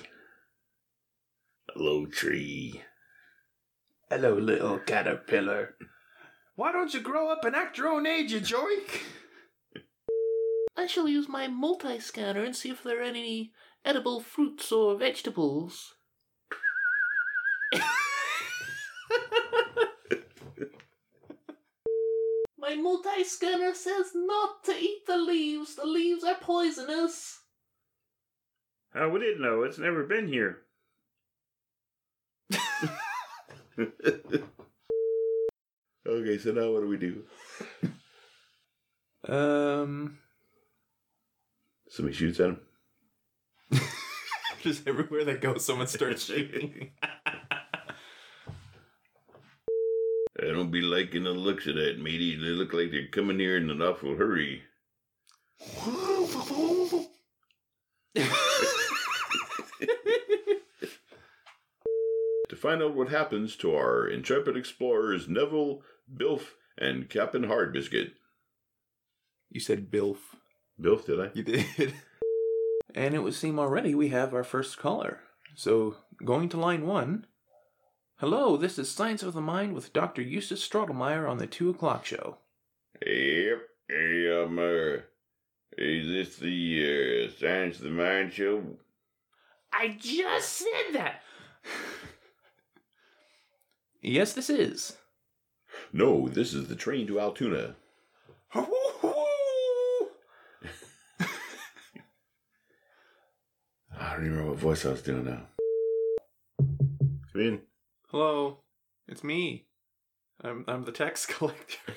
[1.74, 2.82] Hello, tree.
[4.10, 5.76] Hello, little caterpillar.
[6.56, 9.02] Why don't you grow up and act your own age, you joik?
[10.76, 13.52] I shall use my multi scanner and see if there are any
[13.84, 15.96] edible fruits or vegetables.
[22.58, 25.76] my multi scanner says not to eat the leaves.
[25.76, 27.40] The leaves are poisonous.
[28.94, 29.64] How would it know?
[29.64, 30.60] It's never been here.
[36.08, 37.24] okay, so now what do we do?
[39.28, 40.18] Um,
[41.92, 42.60] Somebody shoots at him.
[44.62, 46.92] just everywhere they go, someone starts shooting.
[50.39, 52.38] I don't be liking the looks of that, matey.
[52.38, 54.64] They look like they're coming here in an awful hurry.
[62.48, 65.82] To find out what happens to our intrepid explorers Neville,
[66.12, 68.12] Bilf, and Captain Hardbiscuit.
[69.50, 70.20] you said Bilf.
[70.82, 71.30] Bilf, did I?
[71.34, 71.94] You did.
[72.94, 75.22] And it would seem already we have our first caller.
[75.56, 77.26] So, going to line one.
[78.18, 80.22] Hello, this is Science of the Mind with Dr.
[80.22, 82.40] Eustace Strodelmeyer on the 2 o'clock show.
[83.06, 83.60] Yep.
[83.88, 85.02] Hey, um, uh,
[85.78, 88.62] is this the uh, Science of the Mind show?
[89.72, 91.22] I just said that.
[94.04, 94.98] Yes, this is.
[95.94, 97.76] No, this is the train to Altoona.
[104.22, 105.47] Don't even remember what voice I was doing now.
[107.34, 107.61] Come in.
[108.09, 108.59] Hello,
[109.07, 109.65] it's me.
[110.43, 111.93] I'm I'm the tax collector.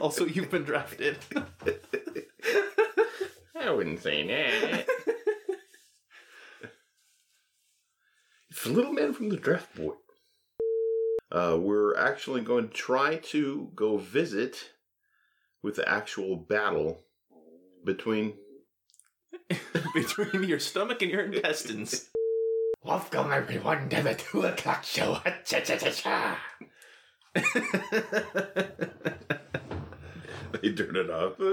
[0.00, 1.18] also, you've been drafted.
[3.60, 4.86] I wouldn't say that.
[8.50, 9.98] it's the little man from the draft board.
[11.30, 14.72] Uh, we're actually going to try to go visit
[15.62, 17.04] with the actual battle
[17.84, 18.34] between.
[19.94, 22.08] Between your stomach and your intestines.
[22.82, 25.20] Welcome everyone to the two o'clock show.
[25.44, 26.38] Cha cha cha cha.
[30.62, 31.36] They turn it off.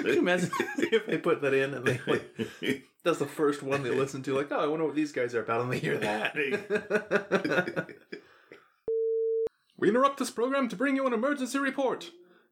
[0.00, 3.82] Can you imagine if they put that in and they like, that's the first one
[3.82, 4.34] they listen to?
[4.34, 6.34] Like, oh, I wonder what these guys are about, and they hear that.
[9.78, 12.10] we interrupt this program to bring you an emergency report.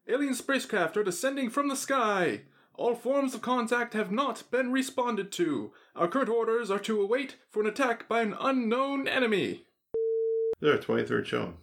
[0.09, 2.41] Alien spacecraft are descending from the sky.
[2.73, 5.71] All forms of contact have not been responded to.
[5.95, 9.65] Our current orders are to await for an attack by an unknown enemy.
[10.61, 11.53] Their 23rd show.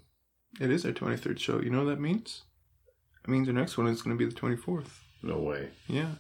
[0.61, 1.61] It is our 23rd show.
[1.61, 2.43] You know what that means?
[3.25, 5.01] It means our next one is going to be the 24th.
[5.23, 5.71] No way.
[5.89, 6.13] Yeah.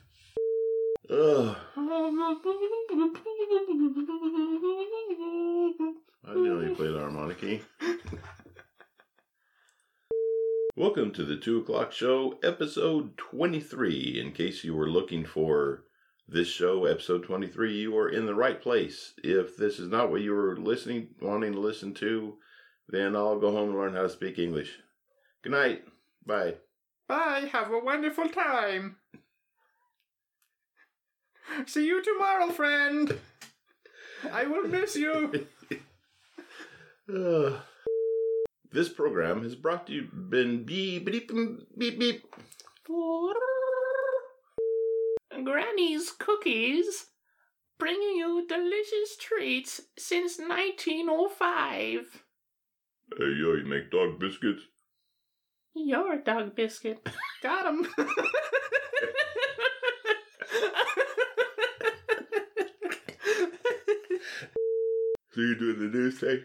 [1.08, 1.56] Ugh.
[6.24, 7.60] I nearly played the harmonica.
[10.78, 14.20] Welcome to the 2 o'clock show, episode 23.
[14.20, 15.84] In case you were looking for
[16.28, 19.14] this show, episode 23, you are in the right place.
[19.24, 22.34] If this is not what you were listening, wanting to listen to,
[22.90, 24.70] then I'll go home and learn how to speak English.
[25.42, 25.84] Good night.
[26.26, 26.56] Bye.
[27.08, 27.48] Bye.
[27.52, 28.96] Have a wonderful time.
[31.64, 33.18] See you tomorrow, friend.
[34.30, 35.46] I will miss you.
[37.08, 37.60] Uh,
[38.72, 41.30] this program has brought to you been beep beep
[41.78, 42.24] beep beep.
[45.44, 47.06] Granny's Cookies,
[47.78, 52.22] bringing you delicious treats since 1905.
[53.18, 54.62] Hey yo, you make dog biscuits?
[55.74, 57.06] You're dog biscuit.
[57.42, 57.86] Got him.
[65.32, 66.42] So you doing the news thing?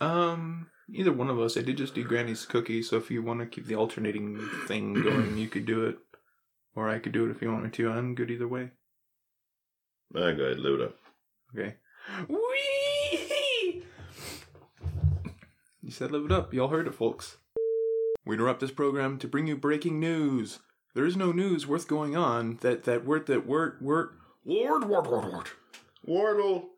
[0.00, 1.56] um, either one of us.
[1.56, 4.94] I did just do Granny's cookies, so if you want to keep the alternating thing
[5.02, 5.98] going, you could do it.
[6.74, 7.90] Or I could do it if you want me to.
[7.90, 8.70] I'm good either way.
[10.14, 10.96] Ah, go ahead, up.
[11.54, 11.74] Okay.
[12.28, 13.82] Whee!
[15.82, 16.52] You said live it up.
[16.52, 17.38] Y'all heard it, folks.
[18.24, 20.58] We interrupt this program to bring you breaking news.
[20.94, 24.10] There is no news worth going on that that word that word word
[24.44, 25.46] word word word word.
[26.04, 26.68] Wardle.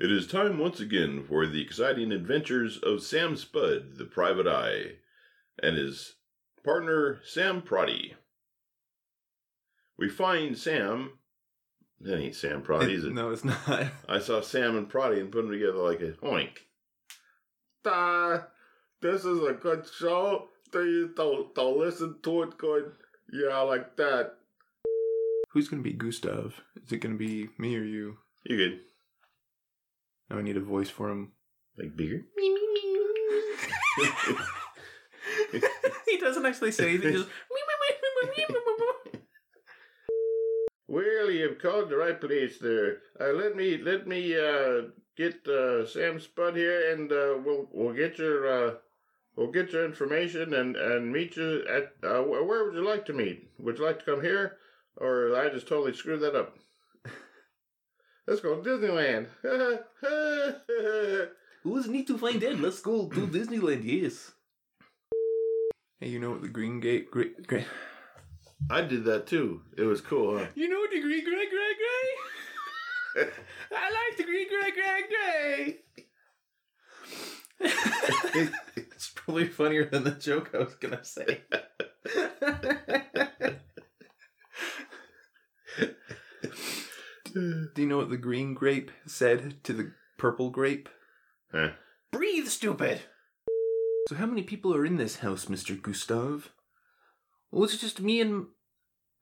[0.00, 4.92] It is time once again for the exciting adventures of Sam Spud, the private eye,
[5.62, 6.14] and his
[6.64, 8.14] partner Sam Proddy.
[9.98, 11.18] We find Sam.
[12.00, 13.12] That ain't Sam Proddy, is it?
[13.12, 13.58] No, it's not.
[14.08, 16.56] I saw Sam and Proddy and put them together like a hoink.
[17.84, 18.44] Da,
[19.02, 20.48] this is a good show.
[20.72, 22.92] Do you don't, don't listen to it good?
[23.30, 24.36] Yeah, like that.
[25.50, 26.58] Who's gonna be Gustav?
[26.82, 28.16] Is it gonna be me or you?
[28.44, 28.80] You good?
[30.30, 31.32] Now I need a voice for him.
[31.76, 32.22] Like bigger?
[36.06, 37.12] he doesn't actually say anything.
[37.12, 37.28] He just
[40.90, 42.98] Well, you've called the right place there.
[43.20, 47.94] Uh, let me let me uh, get uh, Sam Spud here, and uh, we'll we'll
[47.94, 48.74] get your uh,
[49.36, 53.12] we'll get your information and and meet you at uh, where would you like to
[53.12, 53.50] meet?
[53.60, 54.56] Would you like to come here,
[54.96, 56.56] or I just totally screwed that up?
[58.30, 59.26] Let's go to Disneyland.
[61.64, 62.60] Who's need to find that?
[62.60, 64.30] Let's go to Disneyland, yes.
[65.98, 67.10] hey, you know what the Green Gate?
[67.10, 67.66] Great, great.
[68.70, 69.62] I did that too.
[69.76, 70.46] It was cool, huh?
[70.54, 71.74] You know what the green gray gray
[73.16, 73.32] gray?
[73.76, 75.02] I like the green gray gray
[77.58, 78.48] gray.
[78.76, 81.40] it's probably funnier than the joke I was gonna say.
[87.74, 90.88] Do you know what the green grape said to the purple grape?
[91.52, 91.70] Huh?
[92.12, 93.02] Breathe, stupid.
[94.08, 95.80] So how many people are in this house, Mr.
[95.80, 96.50] Gustav?
[97.52, 98.46] Oh, it's just me and.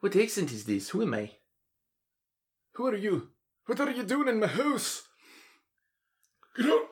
[0.01, 0.91] What accent is this?
[0.91, 1.33] Who am I?
[2.75, 3.31] Who are you?
[3.67, 5.03] What are you doing in my house?
[6.57, 6.89] Get up!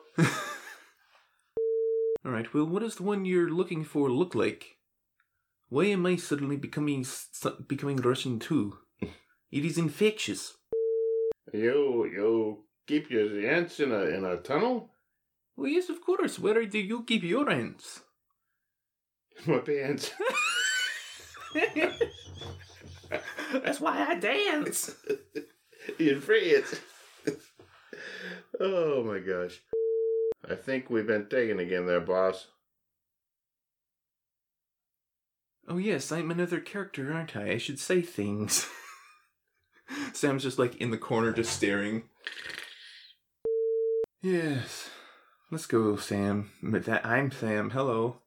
[2.25, 2.53] All right.
[2.53, 4.77] Well, what does the one you're looking for look like?
[5.69, 7.05] Why am I suddenly becoming
[7.67, 8.77] becoming Russian too?
[9.49, 10.56] It is infectious.
[11.53, 14.91] You you keep your ants in a in a tunnel?
[15.55, 16.37] Well, yes, of course.
[16.37, 18.01] Where do you keep your ants?
[19.45, 20.11] My pants.
[23.53, 24.93] That's why I dance.
[25.99, 26.79] in France.
[28.59, 29.61] oh my gosh.
[30.49, 32.47] I think we've been taken again there, boss.
[35.67, 37.51] Oh yes, I'm another character, aren't I?
[37.51, 38.67] I should say things.
[40.13, 42.03] Sam's just like in the corner, just staring.
[44.21, 44.89] Yes.
[45.51, 46.51] Let's go, Sam.
[46.61, 47.69] But that I'm Sam.
[47.69, 48.17] Hello.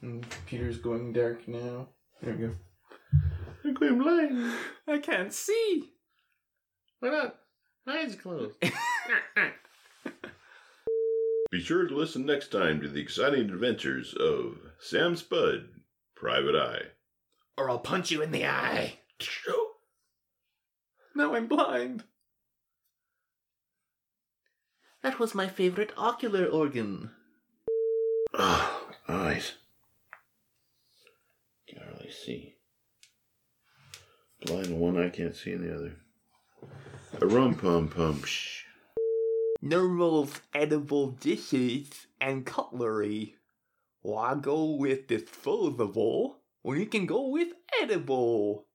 [0.00, 1.88] And Peter's going dark now.
[2.22, 2.54] There we go.
[3.64, 4.54] I'm going blind.
[4.86, 5.90] I can't see.
[7.00, 7.36] Why not?
[7.86, 8.54] My Eyes closed.
[11.50, 15.68] Be sure to listen next time to the exciting adventures of Sam Spud,
[16.14, 16.82] Private Eye.
[17.56, 18.98] Or I'll punch you in the eye.
[21.18, 22.04] Now I'm blind.
[25.02, 27.10] That was my favorite ocular organ.
[28.32, 29.54] Oh, eyes.
[31.68, 32.54] Can't really see.
[34.46, 35.96] Blind in one eye, can't see in the other.
[37.20, 38.22] A rum pum pum.
[38.22, 38.62] Shh.
[39.60, 43.34] Normal edible dishes and cutlery.
[44.02, 47.48] Why go with disposable when you can go with
[47.82, 48.66] edible?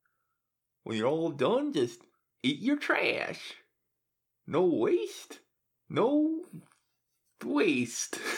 [0.83, 2.01] When you're all done, just
[2.43, 3.53] eat your trash.
[4.45, 5.39] No waste.
[5.89, 6.41] No
[7.43, 8.19] waste.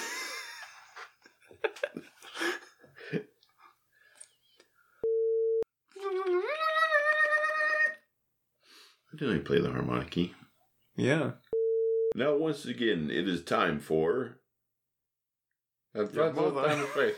[9.12, 10.28] I didn't play the harmonica.
[10.96, 11.32] Yeah.
[12.16, 14.38] Now, once again, it is time for.
[15.94, 16.68] That's Your that's what mother.
[16.68, 17.16] time to face.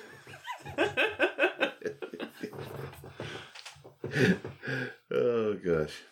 [5.11, 6.03] oh gosh.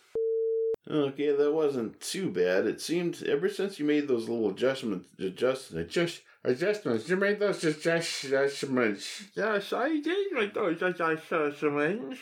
[0.89, 2.67] Okay, that wasn't too bad.
[2.67, 7.63] It seemed ever since you made those little adjustments, adjust, adjust, adjustments, you made those
[7.63, 9.23] adjustments.
[9.35, 12.19] yes, I did make those adjustments.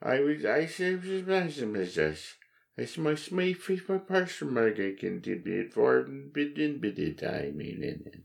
[0.00, 2.34] I was, I said, adjustments.
[2.78, 3.16] It's my
[3.52, 8.20] fish my person I can do it for bit in bit time in it.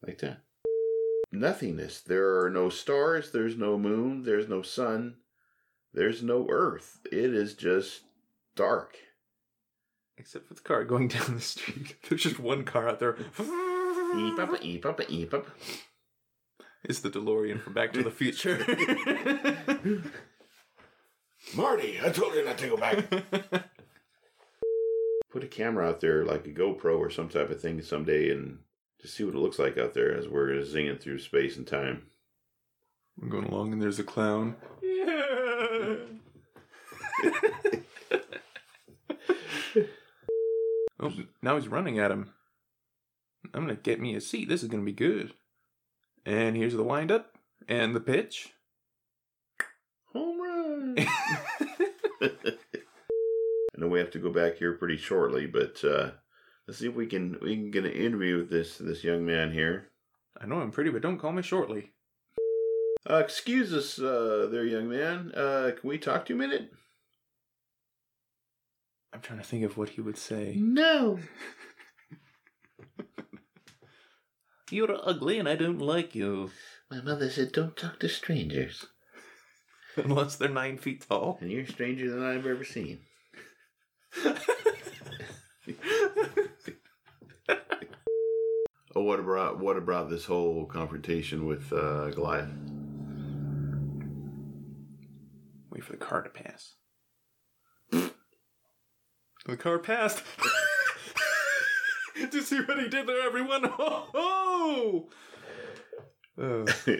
[0.00, 0.42] Like that.
[1.32, 2.00] Nothingness.
[2.00, 5.16] There are no stars, there's no moon, there's no sun,
[5.92, 7.00] there's no earth.
[7.10, 8.02] It is just
[8.58, 8.96] dark.
[10.18, 11.96] Except for the car going down the street.
[12.08, 13.16] There's just one car out there.
[14.16, 15.46] Eep up, eep up, eep up.
[16.84, 18.58] It's the DeLorean from Back to the Future.
[21.54, 23.08] Marty, I told you not to go back.
[25.30, 28.58] Put a camera out there, like a GoPro or some type of thing, someday, and
[29.00, 32.06] just see what it looks like out there as we're zinging through space and time.
[33.20, 34.56] I'm going along and there's a clown.
[34.82, 35.96] Yeah.
[41.00, 42.30] Oh, now he's running at him.
[43.54, 44.48] I'm gonna get me a seat.
[44.48, 45.32] This is gonna be good.
[46.26, 47.36] And here's the windup
[47.68, 48.52] and the pitch.
[50.12, 50.96] Home run!
[53.78, 56.10] I know we have to go back here pretty shortly, but uh,
[56.66, 59.52] let's see if we can we can get an interview with this this young man
[59.52, 59.90] here.
[60.40, 61.92] I know I'm pretty, but don't call me shortly.
[63.08, 65.32] Uh, excuse us, uh, there, young man.
[65.34, 66.72] Uh, can we talk to you a minute?
[69.12, 70.54] I'm trying to think of what he would say.
[70.58, 71.18] No.
[74.70, 76.50] You're ugly and I don't like you.
[76.90, 78.86] My mother said, "Don't talk to strangers,"
[79.96, 81.38] Unless they're nine feet tall.
[81.40, 83.00] and you're stranger than I've ever seen.
[88.96, 92.48] Oh, what about what about this whole confrontation with uh, Goliath?
[95.70, 96.74] Wait for the car to pass.
[99.48, 100.22] The car passed.
[102.14, 103.70] Did you see what he did there, everyone?
[103.78, 105.08] Oh!
[106.36, 106.66] oh!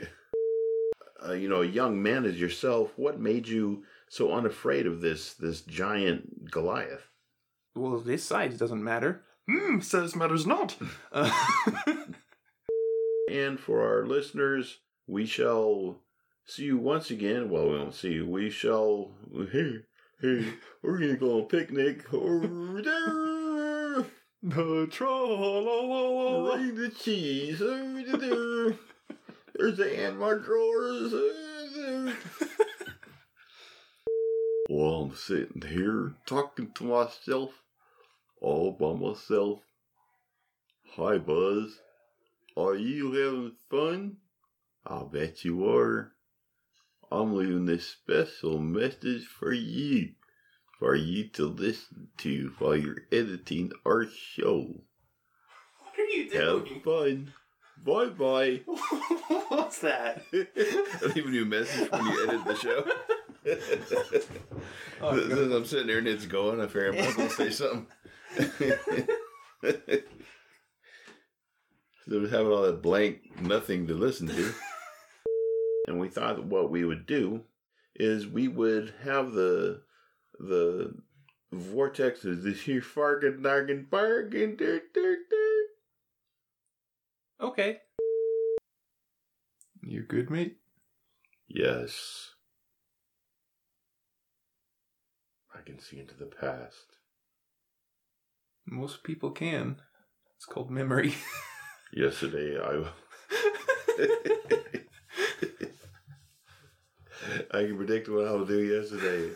[1.28, 5.34] uh, you know, a young man as yourself, what made you so unafraid of this
[5.34, 7.09] this giant Goliath?
[7.76, 9.22] well, this size doesn't matter.
[9.49, 10.76] Hmm, size matters not.
[11.12, 11.30] Uh,
[13.30, 16.01] And for our listeners, we shall
[16.46, 17.51] see you once again.
[17.51, 18.26] Well, we won't see you.
[18.26, 19.12] We shall.
[20.21, 20.45] Hey,
[20.83, 24.05] we're gonna go on a picnic over there.
[24.43, 26.57] the troll.
[26.57, 28.77] Rain the cheese over there.
[29.55, 31.14] There's the ant in my drawers.
[31.14, 32.16] over there.
[34.66, 37.53] While I'm sitting here talking to myself,
[38.41, 39.61] all by myself.
[40.97, 41.79] Hi, Buzz.
[42.57, 44.16] Are you having fun?
[44.85, 46.11] I bet you are.
[47.11, 50.11] I'm leaving this special message for you,
[50.78, 54.82] for you to listen to while you're editing our show.
[55.80, 57.32] What are you Have fun.
[57.84, 58.61] Bye bye.
[59.48, 60.22] What's that?
[60.32, 62.84] I'm leaving you a message when you edit the show.
[65.00, 67.86] Oh, As I'm sitting there and it's going, I figure I'm going to say something.
[72.09, 74.52] so having all that blank nothing to listen to.
[75.89, 77.41] And we thought what we would do
[77.97, 79.80] is we would have the
[80.39, 80.95] the
[81.51, 85.66] vortex of this here fargin dargin bargain dirt dirt dirt.
[87.41, 87.78] Okay.
[89.82, 90.59] You good, mate?
[91.49, 92.32] Yes.
[95.55, 96.99] I can see into the past.
[98.66, 99.76] Most people can.
[100.36, 101.14] It's called memory.
[101.93, 102.91] Yesterday, I.
[107.53, 109.31] I can predict what I'll do yesterday.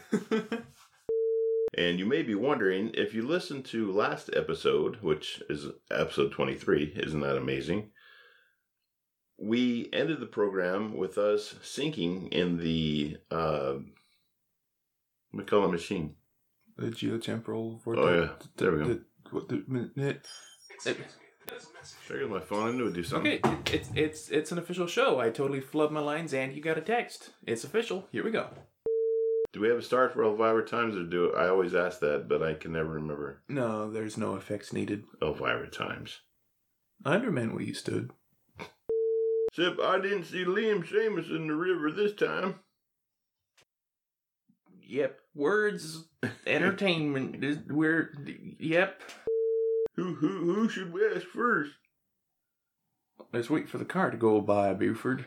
[1.78, 6.93] And you may be wondering if you listened to last episode, which is episode 23,
[6.97, 7.90] isn't that amazing?
[9.38, 13.76] We ended the program with us sinking in the uh,
[15.34, 16.16] McCullough machine.
[16.76, 18.07] the geotemporal vortex.
[18.07, 18.28] Oh, yeah.
[18.57, 18.84] There we go.
[18.84, 20.26] The, what the, minute-
[21.45, 21.51] Excuse me.
[21.51, 22.09] There's a message.
[22.09, 22.68] There goes my phone.
[22.68, 23.40] I knew it would do something.
[23.45, 25.20] Okay, it, it's it's it's an official show.
[25.20, 27.30] I totally flubbed my lines, and you got a text.
[27.47, 28.09] It's official.
[28.12, 28.49] Here we go.
[29.53, 32.43] Do we have a start for Elvira Times or do I always ask that, but
[32.43, 35.05] I can never remember No, there's no effects needed.
[35.20, 36.20] Elvira Times.
[37.05, 38.12] I understand where you stood.
[39.49, 42.61] Except I didn't see Liam Seamus in the river this time.
[44.80, 45.20] Yep.
[45.34, 46.05] Words,
[46.47, 47.66] entertainment.
[47.70, 48.14] We're
[48.59, 49.03] yep.
[49.97, 51.72] Who who who should we ask first?
[53.32, 55.26] Let's wait for the car to go by, Buford.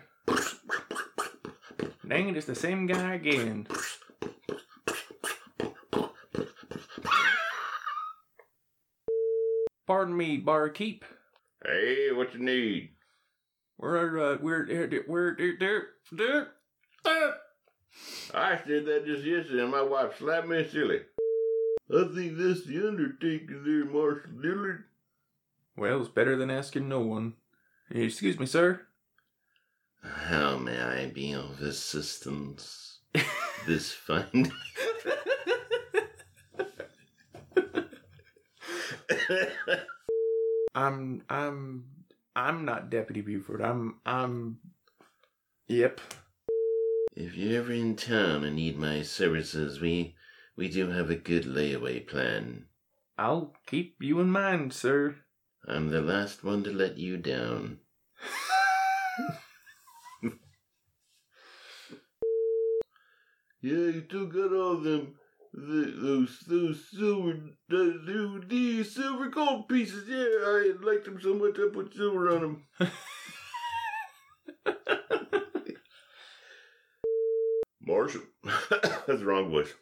[2.07, 3.67] Dang it, it's the same guy again.
[9.87, 11.05] Pardon me, barkeep.
[11.63, 12.89] Hey, what you need?
[13.77, 16.47] We're uh, we're we're we're there there.
[18.33, 21.01] I said that just yesterday and my wife slapped me silly.
[21.89, 24.85] I think that's the Undertaker there, Marshal Dillard.
[25.77, 27.33] Well, it's better than asking no one.
[27.91, 28.81] Excuse me, sir.
[30.01, 32.99] How may I be of assistance
[33.67, 34.51] this fine
[40.75, 41.85] I'm I'm
[42.35, 43.61] I'm not Deputy Buford.
[43.61, 44.57] I'm I'm.
[45.67, 46.01] Yep.
[47.15, 50.14] If you're ever in town and need my services, we
[50.55, 52.65] we do have a good layaway plan.
[53.17, 55.15] I'll keep you in mind, sir.
[55.67, 57.79] I'm the last one to let you down.
[60.23, 60.31] yeah,
[63.61, 65.15] you still got all them
[65.55, 67.39] the, those those silver
[67.69, 70.07] those, these silver gold pieces.
[70.07, 72.63] Yeah, I liked them so much I put silver on them.
[77.81, 79.73] Marshall, that's the wrong voice.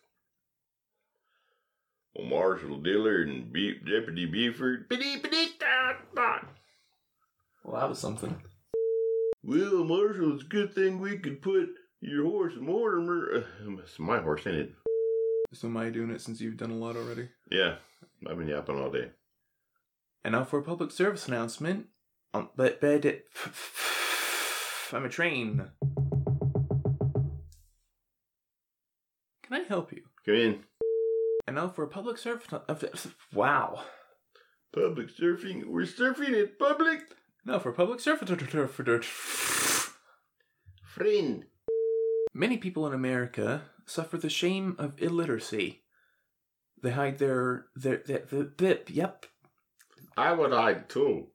[2.15, 4.87] Well, Marshall Dillard and Be- Deputy Buford.
[7.63, 8.35] Well, that was something.
[9.43, 11.69] Well, Marshall, it's a good thing we could put
[12.01, 13.29] your horse Mortimer.
[13.65, 14.73] Uh, it's my horse, ain't it?
[15.53, 17.29] So am I doing it since you've done a lot already?
[17.51, 17.75] Yeah,
[18.27, 19.09] I've been yapping all day.
[20.23, 21.87] And now for a public service announcement.
[22.33, 23.25] Um, but but it,
[24.93, 25.65] I'm a train.
[29.43, 30.03] Can I help you?
[30.25, 30.63] Come in.
[31.45, 32.47] And now for public service.
[32.51, 33.83] Of, wow.
[34.73, 35.65] Public surfing.
[35.65, 37.01] We're surfing in public.
[37.45, 38.31] Now for public service.
[40.83, 41.45] Friend.
[42.33, 45.81] Many people in America suffer the shame of illiteracy.
[46.81, 49.25] They hide their their their, their, their yep.
[50.17, 51.27] I would hide too.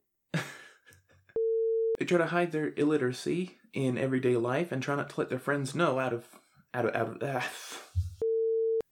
[1.99, 5.39] They try to hide their illiteracy in everyday life and try not to let their
[5.39, 6.27] friends know out of
[6.73, 7.51] out of out of ah.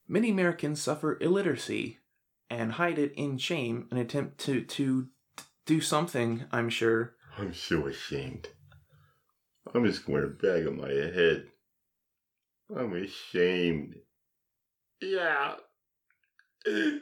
[0.08, 1.98] Many Americans suffer illiteracy
[2.48, 5.08] and hide it in shame and attempt to to
[5.66, 7.14] do something, I'm sure.
[7.36, 8.48] I'm so ashamed.
[9.74, 11.48] I'm just going to bag on my head.
[12.74, 13.96] I'm ashamed.
[15.00, 15.54] Yeah.
[16.66, 17.00] I'm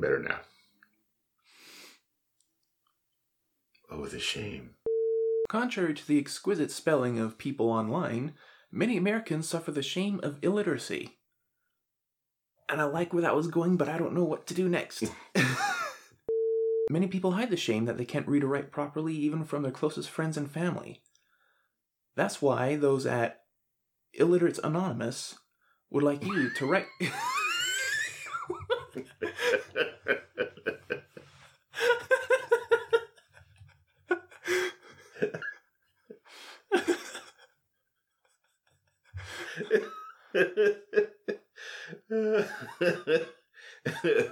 [0.00, 0.40] better now.
[3.90, 4.70] Oh, the shame.
[5.52, 8.32] Contrary to the exquisite spelling of people online,
[8.70, 11.18] many Americans suffer the shame of illiteracy.
[12.70, 15.04] And I like where that was going, but I don't know what to do next.
[16.90, 19.70] many people hide the shame that they can't read or write properly, even from their
[19.70, 21.02] closest friends and family.
[22.16, 23.42] That's why those at
[24.14, 25.34] Illiterates Anonymous
[25.90, 26.86] would like you to write.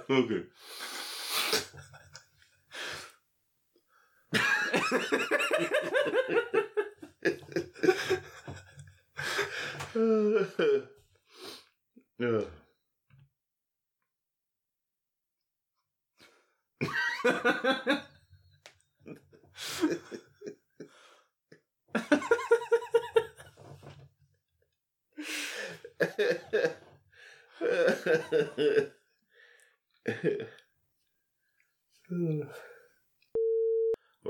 [0.09, 0.43] okay.
[9.93, 10.45] Uh,
[26.01, 26.07] we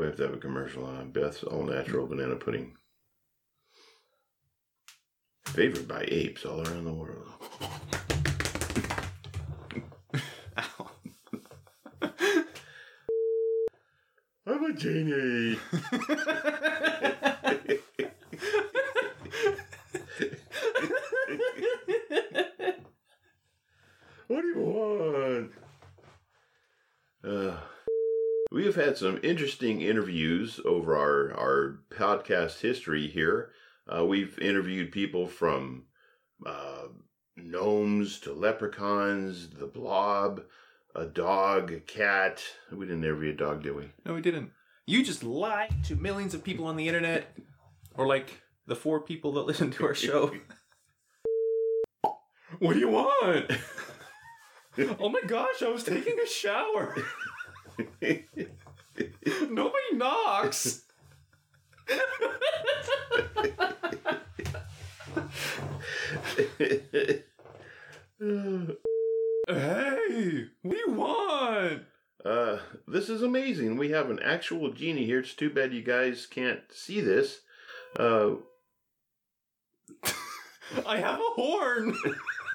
[0.06, 2.76] have to have a commercial on Beth's all natural banana pudding.
[5.46, 7.30] Favored by apes all around the world.
[14.46, 15.58] I'm a genie.
[24.42, 25.52] what do you want?
[27.24, 27.58] Uh,
[28.52, 33.52] we have had some interesting interviews over our, our podcast history here.
[33.88, 35.84] Uh, we've interviewed people from
[36.46, 36.86] uh,
[37.38, 40.42] gnomes to leprechauns, the blob,
[40.96, 42.42] a dog, a cat.
[42.72, 43.90] We didn't interview a dog, did we?
[44.06, 44.52] No, we didn't.
[44.88, 47.38] You just lied to millions of people on the internet,
[47.94, 50.34] or like the four people that listen to our show.
[52.60, 53.52] what do you want?
[54.78, 56.96] oh my gosh, I was taking a shower.
[59.50, 60.84] Nobody knocks.
[66.58, 67.24] hey,
[70.62, 71.84] what do you want?
[72.24, 73.78] Uh, this is amazing.
[73.78, 75.20] We have an actual genie here.
[75.20, 77.42] It's too bad you guys can't see this.
[77.98, 78.36] Uh,
[80.86, 81.96] I have a horn.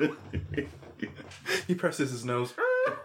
[1.66, 2.54] he presses his nose.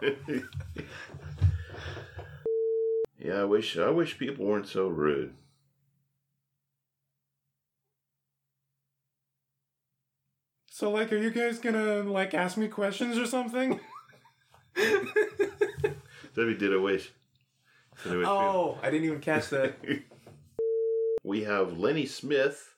[3.18, 5.34] yeah, I wish I wish people weren't so rude.
[10.70, 13.78] So, like, are you guys gonna like ask me questions or something?
[14.74, 17.12] Debbie did a wish.
[18.02, 19.76] Did a wish oh, I didn't even catch that.
[21.22, 22.74] we have Lenny Smith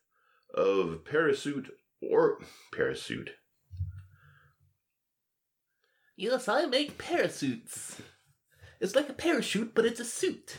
[0.53, 1.71] of Parasuit
[2.11, 2.39] or
[2.75, 3.31] Parasuit.
[6.17, 8.01] Yes, I make parachutes.
[8.81, 10.59] It's like a parachute, but it's a suit.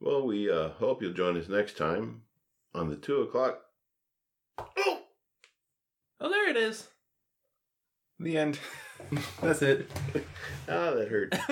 [0.00, 2.22] Well, we uh, hope you'll join us next time
[2.74, 3.60] on the two o'clock.
[4.58, 5.00] Oh,
[6.20, 6.88] there it is.
[8.20, 8.58] The end.
[9.40, 9.90] That's it.
[10.68, 11.34] Ah, that hurt.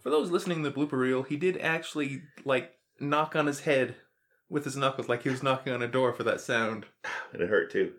[0.00, 3.94] For those listening to the blooper reel, he did actually like knock on his head
[4.52, 6.84] with his knuckles, like he was knocking on a door for that sound.
[7.32, 7.92] and it hurt too.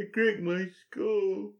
[0.00, 1.52] I cracked my skull.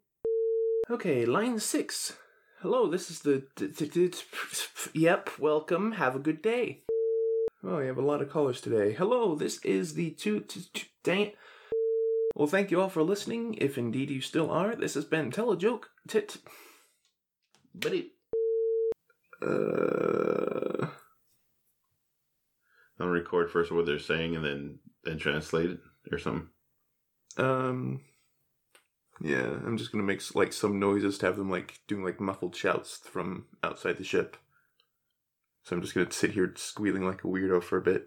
[0.90, 2.16] Okay, line six.
[2.60, 3.44] Hello, this is the.
[3.56, 4.12] d- d- d-
[4.94, 5.92] Yep, welcome.
[5.92, 6.82] Have a good day.
[7.62, 8.94] Oh, you have a lot of callers today.
[8.94, 10.40] Hello, this is the two.
[10.40, 11.36] t- t- Dang it.
[12.34, 13.54] Well, thank you all for listening.
[13.60, 15.90] If indeed you still are, this has been Tell a Joke.
[16.08, 16.28] Tit.
[16.28, 16.40] t-
[17.74, 18.06] But it.
[19.42, 20.67] uh.
[23.00, 25.80] I'll record first what they're saying and then then translate it
[26.10, 26.48] or something.
[27.36, 28.00] Um.
[29.20, 32.54] Yeah, I'm just gonna make like some noises to have them like doing like muffled
[32.54, 34.36] shouts from outside the ship.
[35.64, 38.06] So I'm just gonna sit here squealing like a weirdo for a bit.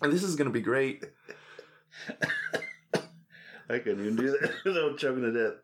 [0.00, 1.04] and this is gonna be great.
[3.68, 5.63] I couldn't even do that without choking to death.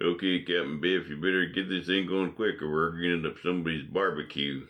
[0.00, 3.34] Okay, Captain Biff, you better get this thing going quick or we're gonna end up
[3.42, 4.66] somebody's barbecue.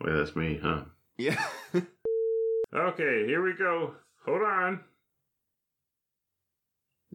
[0.00, 0.84] Well, that's me, huh?
[1.18, 1.42] Yeah.
[2.74, 3.94] Okay, here we go.
[4.26, 4.80] Hold on.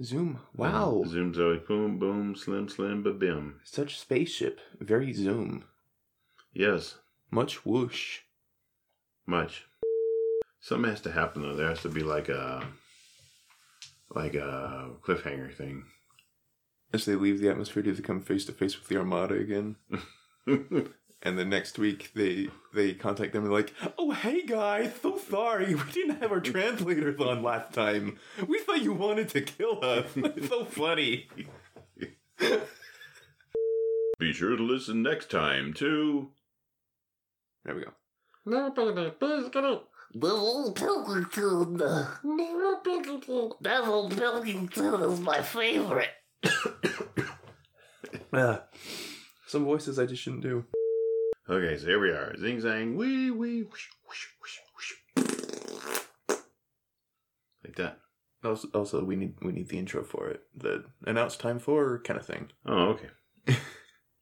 [0.02, 0.40] Zoom.
[0.56, 1.04] Wow.
[1.06, 1.58] Mm, zoom Zoe.
[1.68, 3.60] Boom, boom, slim, slim, ba bim.
[3.64, 4.60] Such spaceship.
[4.80, 5.66] Very zoom.
[6.54, 6.96] Yes,
[7.30, 8.20] Much whoosh.
[9.28, 9.66] much.
[10.62, 11.56] Something has to happen though.
[11.56, 12.66] There has to be like a
[14.16, 15.86] like a cliffhanger thing.
[16.94, 19.78] As they leave the atmosphere, do they come face to face with the Armada again?
[21.24, 25.76] And the next week they they contact them and like, oh hey guys, so sorry,
[25.76, 28.18] we didn't have our translators on last time.
[28.48, 30.08] We thought you wanted to kill us.
[30.16, 31.28] It's so funny.
[34.18, 36.30] Be sure to listen next time to
[37.66, 37.92] There we go.
[40.14, 42.08] Please get it.
[42.24, 43.52] Neville Pilkington.
[43.62, 46.10] Neville Pilkington is my favorite.
[48.34, 48.60] Uh,
[49.48, 50.66] some voices I just shouldn't do.
[51.50, 52.34] Okay, so here we are.
[52.38, 54.94] Zing zang, wee wee, whoosh, whoosh, whoosh, whoosh.
[57.64, 58.00] Like that.
[58.44, 60.44] Also, also, we need we need the intro for it.
[60.56, 62.52] The announce time for kind of thing.
[62.66, 63.10] Oh, okay.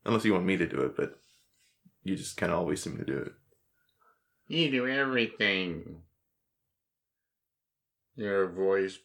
[0.06, 1.20] Unless you want me to do it, but
[2.04, 3.34] you just kind of always seem to do it.
[4.50, 6.02] You do everything.
[8.16, 8.98] You're a voice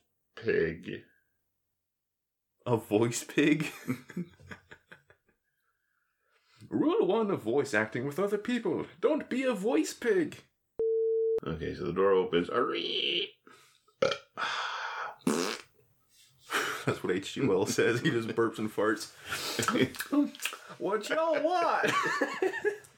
[0.42, 1.02] pig.
[2.64, 3.70] A voice pig.
[6.70, 10.42] Rule one of voice acting with other people: don't be a voice pig.
[11.46, 12.48] Okay, so the door opens.
[16.86, 17.42] That's what H.G.
[17.42, 18.00] Wells says.
[18.00, 19.10] He just burps and farts.
[20.78, 21.92] what y'all want?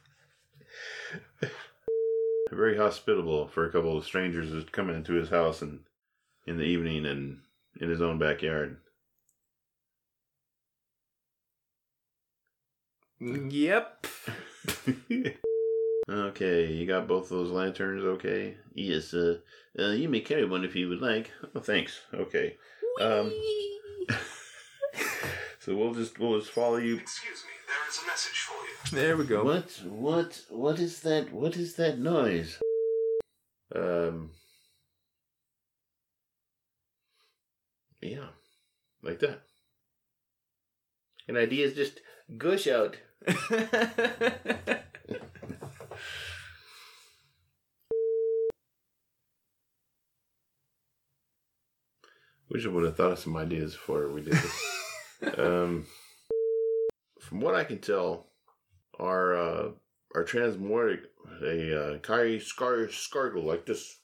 [2.57, 5.81] Very hospitable for a couple of strangers who's coming into his house and
[6.47, 7.41] in the evening and
[7.79, 8.79] in his own backyard.
[13.21, 14.07] yep.
[16.11, 18.03] okay, you got both those lanterns.
[18.03, 18.57] Okay.
[18.75, 19.13] Yes.
[19.13, 19.39] Uh,
[19.79, 21.31] uh, you may carry one if you would like.
[21.55, 22.01] Oh, thanks.
[22.15, 22.57] Okay.
[23.03, 23.33] Um.
[25.59, 26.97] so we'll just we'll just follow you.
[26.97, 28.76] Excuse me, there is a message for you.
[28.93, 29.43] There we go.
[29.43, 31.33] What what what is that?
[31.33, 32.59] What is that noise?
[33.75, 34.31] Um.
[38.01, 38.29] Yeah,
[39.03, 39.41] like that.
[41.27, 42.01] And ideas just
[42.37, 42.97] gush out.
[52.49, 54.79] Wish I would have thought of some ideas before we did this.
[55.39, 55.85] um,
[57.21, 58.26] from what I can tell,
[58.99, 59.69] our uh,
[60.15, 61.01] our transmortic
[61.43, 63.99] a uh, Kai Scar Scargle like this.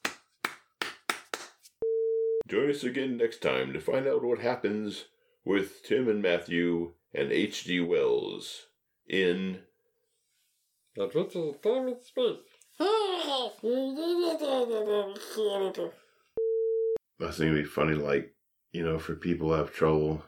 [2.47, 5.05] Join us again next time to find out what happens
[5.45, 7.79] with Tim and Matthew and H.G.
[7.79, 8.67] Wells
[9.07, 9.59] in
[10.99, 12.37] Adventures of Time and Space.
[17.19, 18.35] Think it'd be funny, like,
[18.71, 20.23] you know, for people who have trouble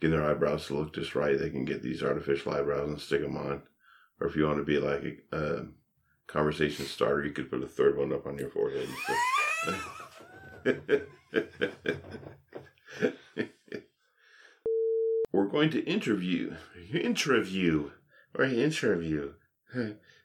[0.00, 3.22] getting their eyebrows to look just right, they can get these artificial eyebrows and stick
[3.22, 3.62] them on.
[4.20, 5.66] Or if you want to be like a, a
[6.26, 8.88] conversation starter, you could put a third one up on your forehead.
[15.32, 16.56] We're going to interview,
[16.92, 17.90] interview,
[18.34, 19.34] or interview.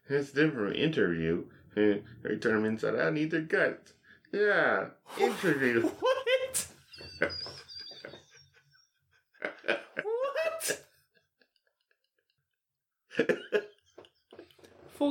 [0.10, 1.46] That's different interview.
[1.76, 2.02] They
[2.40, 3.94] turn them inside out and eat their guts.
[4.32, 4.88] Yeah,
[5.20, 5.82] interview.
[6.00, 6.68] what?
[10.04, 10.80] what?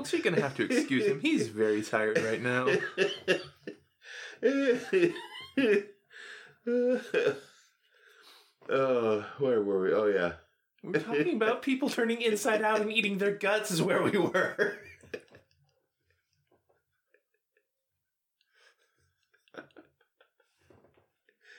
[0.03, 1.21] Folks, you're gonna have to excuse him.
[1.21, 2.67] He's very tired right now.
[8.69, 9.93] oh, where were we?
[9.93, 10.33] Oh, yeah.
[10.83, 14.77] We're talking about people turning inside out and eating their guts, is where we were.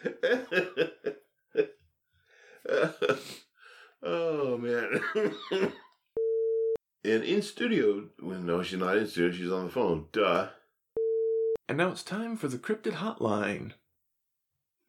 [4.03, 4.99] oh man.
[7.05, 9.31] and in studio, well, no, she's not in studio.
[9.31, 10.07] She's on the phone.
[10.11, 10.49] Duh.
[11.67, 13.71] And now it's time for the Cryptid Hotline.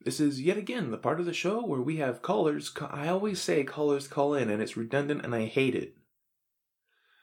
[0.04, 2.68] This is yet again the part of the show where we have callers.
[2.68, 5.96] ca- I always say callers call in, and it's redundant, and I hate it.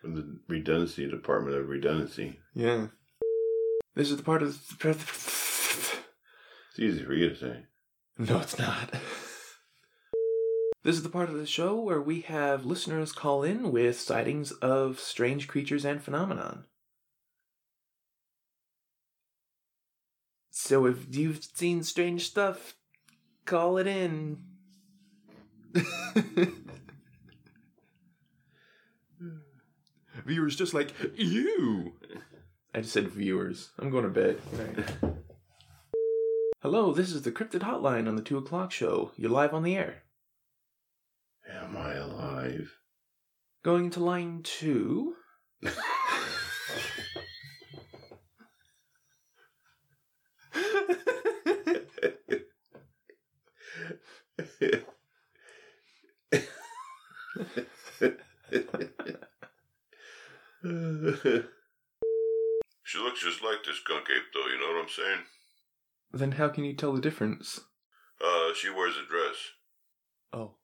[0.02, 2.40] From the redundancy department of redundancy.
[2.56, 2.88] Yeah.
[3.96, 4.90] This is the part of the.
[6.72, 7.66] It's easy for you to say.
[8.18, 8.94] No, it's not.
[10.84, 14.52] This is the part of the show where we have listeners call in with sightings
[14.52, 16.64] of strange creatures and phenomenon.
[20.50, 22.74] So if you've seen strange stuff,
[23.46, 24.40] call it in.
[30.26, 31.94] viewers just like you.
[32.74, 33.70] I just said viewers.
[33.78, 34.42] I'm going to bed.
[36.64, 39.12] Hello, this is the Cryptid Hotline on the 2 o'clock show.
[39.16, 40.02] You're live on the air.
[41.54, 42.78] Am I alive?
[43.64, 45.16] Going to line 2.
[62.84, 64.48] she looks just like this skunk ape, though.
[64.48, 65.20] You know what I'm saying?
[66.14, 67.62] then how can you tell the difference?
[68.24, 69.38] Uh, she wears a dress.
[70.34, 70.56] Oh.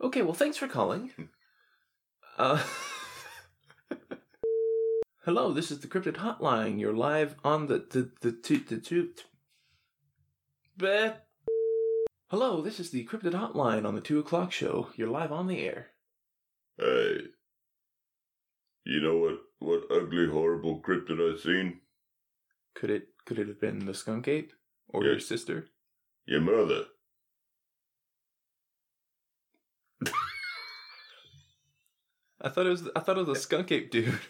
[0.00, 1.10] Okay, well, thanks for calling.
[2.36, 2.62] Uh.
[5.24, 6.80] Hello, this is the Cryptid Hotline.
[6.80, 9.10] You're live on the the the two the two.
[10.76, 11.26] But
[12.30, 14.88] hello, this is the Cryptid Hotline on the two o'clock show.
[14.94, 15.88] You're live on the air.
[16.78, 17.18] Hey.
[18.84, 21.80] You know what, what ugly, horrible cryptid I've seen?
[22.74, 24.52] Could it could it have been the skunk ape
[24.88, 25.66] or your sister?
[26.24, 26.84] Your mother.
[32.40, 34.18] I thought it was I thought it was the skunk ape dude.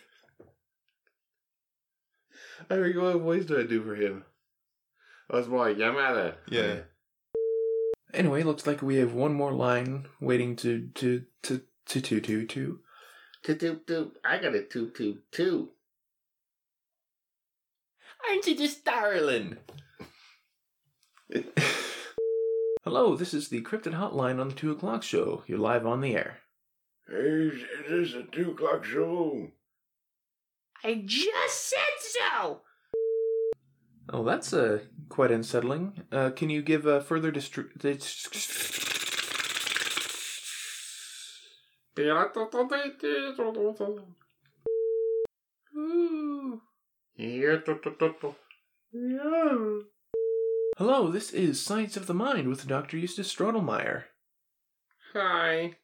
[2.70, 4.24] I mean, what voice do I do for him?
[5.30, 6.36] I That's my your mother.
[6.48, 6.80] Yeah.
[8.14, 12.46] Anyway, looks like we have one more line waiting to to to to to to
[12.46, 12.80] to.
[13.44, 14.18] Toot.
[14.24, 15.70] I got a toot toot too.
[18.28, 19.58] Aren't you just darling?
[22.84, 25.44] Hello, this is the Cryptid Hotline on the two o'clock show.
[25.46, 26.38] You're live on the air.
[27.10, 29.48] Hey, it is a two o'clock show.
[30.84, 32.60] I just said so!
[34.10, 36.02] Oh, that's uh, quite unsettling.
[36.12, 37.72] Uh, can you give a further distri-
[50.76, 52.98] Hello, this is Science of the Mind with Dr.
[52.98, 54.04] Eustace Strodelmeyer.
[55.14, 55.78] Hi.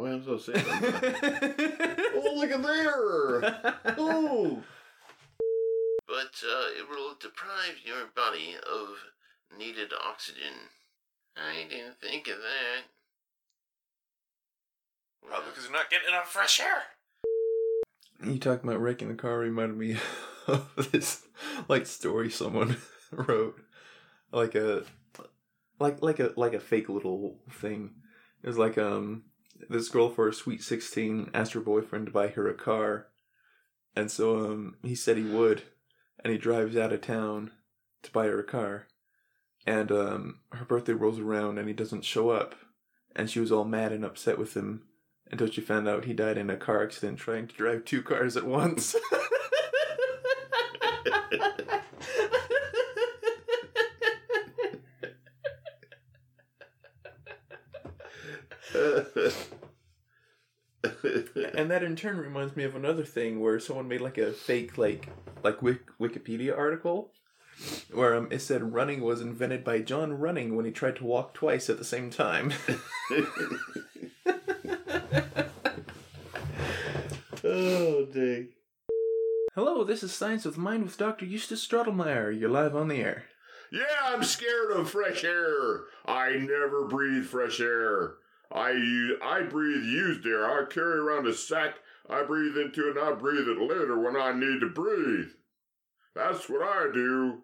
[0.00, 0.64] Why I'm so sad?
[0.66, 3.74] oh, look at there!
[3.98, 4.62] Oh.
[6.08, 10.70] But uh, it will deprive your body of needed oxygen.
[11.36, 12.84] I didn't think of that.
[15.28, 16.84] Probably because you're not getting enough fresh air.
[18.24, 19.98] You talking about wrecking the car reminded me
[20.46, 21.26] of this
[21.68, 22.78] like story someone
[23.12, 23.60] wrote,
[24.32, 24.84] like a
[25.78, 27.90] like like a like a fake little thing.
[28.42, 29.24] It was like um
[29.68, 33.08] this girl for her sweet sixteen asked her boyfriend to buy her a car,
[33.94, 35.62] and so um he said he would,
[36.22, 37.50] and he drives out of town
[38.02, 38.86] to buy her a car,
[39.66, 42.54] and um her birthday rolls around and he doesn't show up,
[43.14, 44.84] and she was all mad and upset with him
[45.30, 48.36] until she found out he died in a car accident trying to drive two cars
[48.36, 48.96] at once.
[61.60, 64.78] and that in turn reminds me of another thing where someone made like a fake
[64.78, 65.08] like
[65.44, 67.12] like Wik- Wikipedia article
[67.92, 71.34] where um, it said running was invented by John Running when he tried to walk
[71.34, 72.54] twice at the same time.
[77.44, 78.48] oh, dang.
[79.54, 81.26] Hello, this is Science of Mind with Dr.
[81.26, 82.38] Eustace Strodelmeyer.
[82.38, 83.24] You're live on the air.
[83.70, 85.82] Yeah, I'm scared of fresh air.
[86.06, 88.14] I never breathe fresh air.
[88.52, 90.44] I use, I breathe used air.
[90.44, 91.76] I carry around a sack.
[92.08, 95.30] I breathe into it and I breathe it later when I need to breathe.
[96.14, 97.42] That's what I do.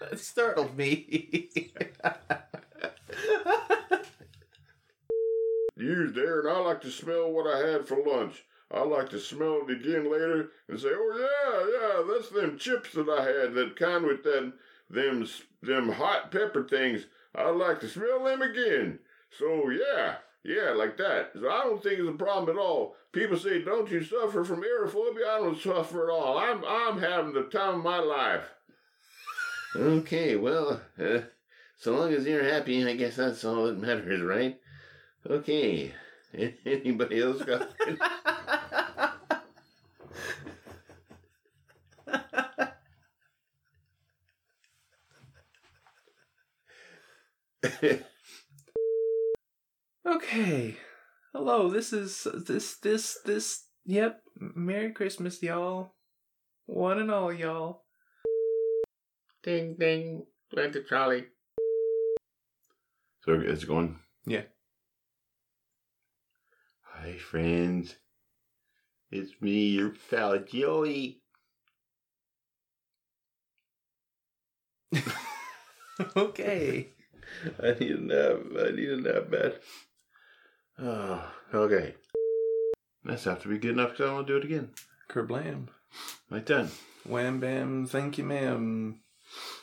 [0.00, 1.50] That startled me.
[5.76, 8.44] Used air, and I like to smell what I had for lunch.
[8.70, 12.92] I like to smell it again later and say, "Oh yeah, yeah, that's them chips
[12.92, 13.54] that I had.
[13.54, 14.52] That kind with that
[14.90, 15.26] them
[15.62, 17.06] them hot pepper things.
[17.38, 18.98] I like to smell them again."
[19.30, 21.32] So yeah, yeah, like that.
[21.34, 22.96] So I don't think it's a problem at all.
[23.12, 26.38] People say, "Don't you suffer from aerophobia?" I don't suffer at all.
[26.38, 28.44] I'm I'm having the time of my life.
[29.76, 31.20] Okay, well, uh,
[31.76, 34.58] so long as you're happy, I guess that's all that matters, right?
[35.28, 35.92] Okay.
[36.66, 37.70] Anybody else got?
[50.06, 50.76] okay.
[51.32, 54.20] Hello, this is this this this yep.
[54.36, 55.94] Merry Christmas, y'all.
[56.66, 57.84] One and all, y'all.
[59.42, 60.26] ding ding.
[60.52, 61.26] Glad to Charlie.
[63.24, 63.98] So it's going.
[64.26, 64.42] Yeah.
[66.82, 67.96] Hi friends.
[69.10, 71.22] It's me, your pal Joey.
[76.16, 76.88] okay.
[77.62, 78.36] I need a nap.
[78.58, 79.52] I need a nap, man.
[80.80, 81.94] Oh, okay.
[83.04, 84.70] That's have to be good enough because I want to do it again.
[85.08, 85.68] Kerblam.
[86.30, 86.70] Like that.
[87.04, 89.00] Wham bam, thank you, ma'am.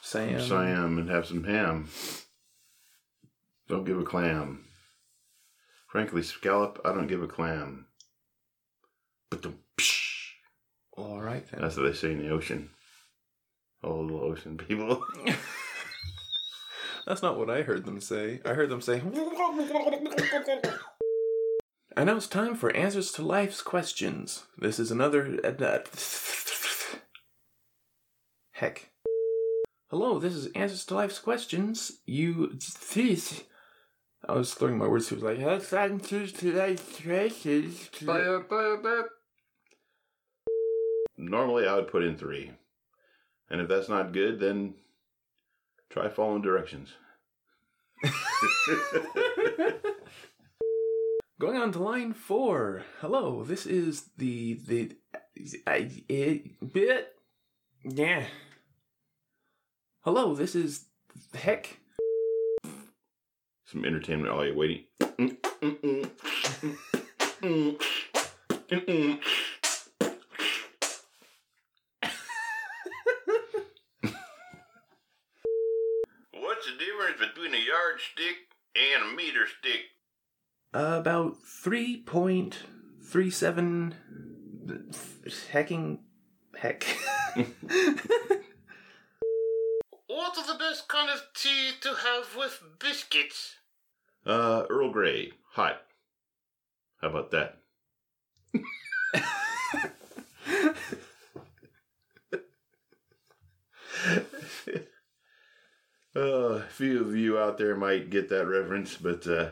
[0.01, 0.41] Sam.
[0.41, 1.89] Sam and have some ham.
[3.67, 4.65] Don't give a clam.
[5.87, 7.87] Frankly, scallop, I don't give a clam.
[9.29, 10.31] But the psh,
[10.97, 11.61] All right then.
[11.61, 12.69] that's what they say in the ocean.
[13.83, 15.03] All the ocean people.
[17.05, 18.41] That's not what I heard them say.
[18.45, 19.01] I heard them say.
[21.97, 24.43] And now it's time for answers to life's questions.
[24.57, 25.39] This is another.
[25.45, 25.79] Uh, uh,
[28.51, 28.89] heck.
[29.89, 32.01] Hello, this is Answers to Life's Questions.
[32.05, 32.59] You.
[34.27, 37.89] I was throwing my words to like, "That's answers to life's questions.
[41.17, 42.51] Normally, I would put in three.
[43.49, 44.73] And if that's not good, then
[45.89, 46.93] try following directions.
[51.39, 52.83] Going on to line four.
[53.01, 54.95] Hello, this is the the
[55.67, 57.13] I it bit
[57.83, 58.25] yeah.
[60.01, 60.85] Hello, this is
[61.33, 61.77] heck.
[63.65, 64.85] Some entertainment while you're waiting.
[65.01, 66.11] Mm, mm,
[67.41, 69.19] mm.
[76.31, 78.37] What's the difference between a yardstick
[79.05, 79.81] and a meter stick?
[80.73, 82.59] About three point
[83.03, 83.95] three seven
[85.51, 85.99] hecking
[86.55, 86.85] heck.
[90.07, 93.55] What are the best kind of tea to have with biscuits?
[94.25, 95.81] Uh, Earl Grey, hot.
[97.01, 97.57] How about that?
[106.15, 109.49] uh, a few of you out there might get that reference, but uh,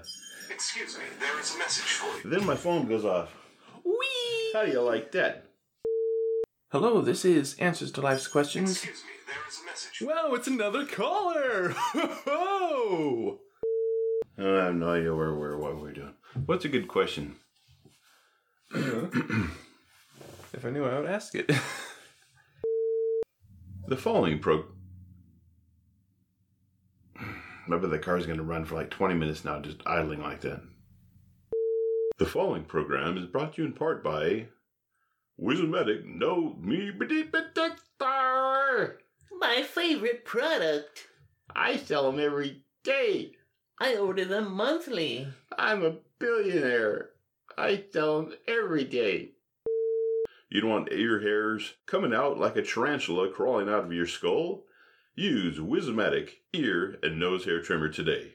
[0.50, 2.34] Excuse me, there is a message for you.
[2.36, 3.34] then my phone goes off.
[3.84, 4.52] Whee!
[4.54, 5.46] How do you like that?
[6.72, 8.72] Hello, this is Answers to Life's Questions.
[8.72, 10.02] Excuse me, there is a message.
[10.02, 11.70] Wow, it's another caller!
[11.76, 13.40] Ho
[14.38, 16.16] I have no idea where we're what we're doing.
[16.46, 17.36] What's a good question?
[20.56, 21.52] If I knew, I would ask it.
[23.88, 24.64] The following pro.
[27.66, 30.62] Remember, the car's going to run for like 20 minutes now, just idling like that.
[32.18, 34.48] The following program is brought to you in part by
[35.42, 39.00] Wizardic No Me Detector.
[39.40, 41.08] My favorite product.
[41.56, 43.32] I sell them every day.
[43.80, 45.28] I order them monthly.
[45.58, 47.12] I'm a billionaire.
[47.58, 49.32] I sell them every day.
[50.50, 54.66] You don't want ear hairs coming out like a tarantula crawling out of your skull?
[55.16, 58.34] Use Wismatic ear and nose hair trimmer today.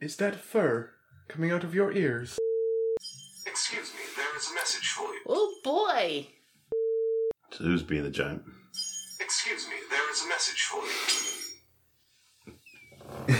[0.00, 0.92] is that fur
[1.28, 2.38] coming out of your ears?
[3.46, 5.20] Excuse me, there is a message for you.
[5.28, 6.26] Oh boy!
[7.52, 8.44] So who's being the giant?
[9.20, 10.82] Excuse me, there is a message for
[13.26, 13.34] you.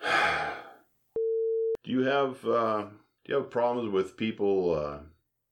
[1.84, 2.86] Do you have uh,
[3.24, 4.98] do you have problems with people uh,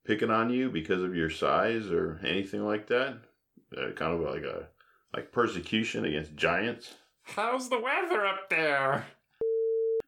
[0.04, 3.18] picking on you because of your size or anything like that?
[3.76, 4.68] Uh, kind of like a
[5.14, 6.94] like persecution against giants.
[7.22, 9.06] How's the weather up there?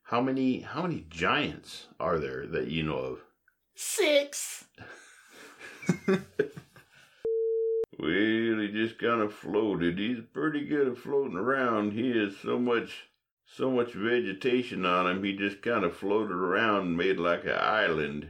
[0.04, 3.20] How many how many giants are there that you know of?
[3.74, 4.64] Six!
[8.04, 8.10] Well,
[8.60, 9.98] he just kind of floated.
[9.98, 11.92] He's pretty good at floating around.
[11.92, 13.08] He has so much,
[13.46, 15.24] so much vegetation on him.
[15.24, 18.28] He just kind of floated around and made like an island,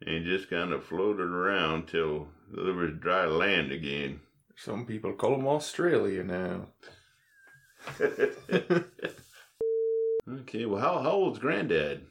[0.00, 4.20] and just kind of floated around till there was dry land again.
[4.56, 6.68] Some people call him Australia now.
[10.30, 12.06] okay, well, how how old's Granddad?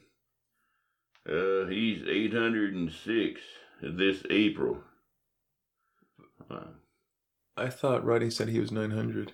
[1.28, 3.42] Uh, he's eight hundred and six
[3.82, 4.78] this April.
[6.50, 6.66] Uh,
[7.56, 9.34] I thought Roddy said he was 900.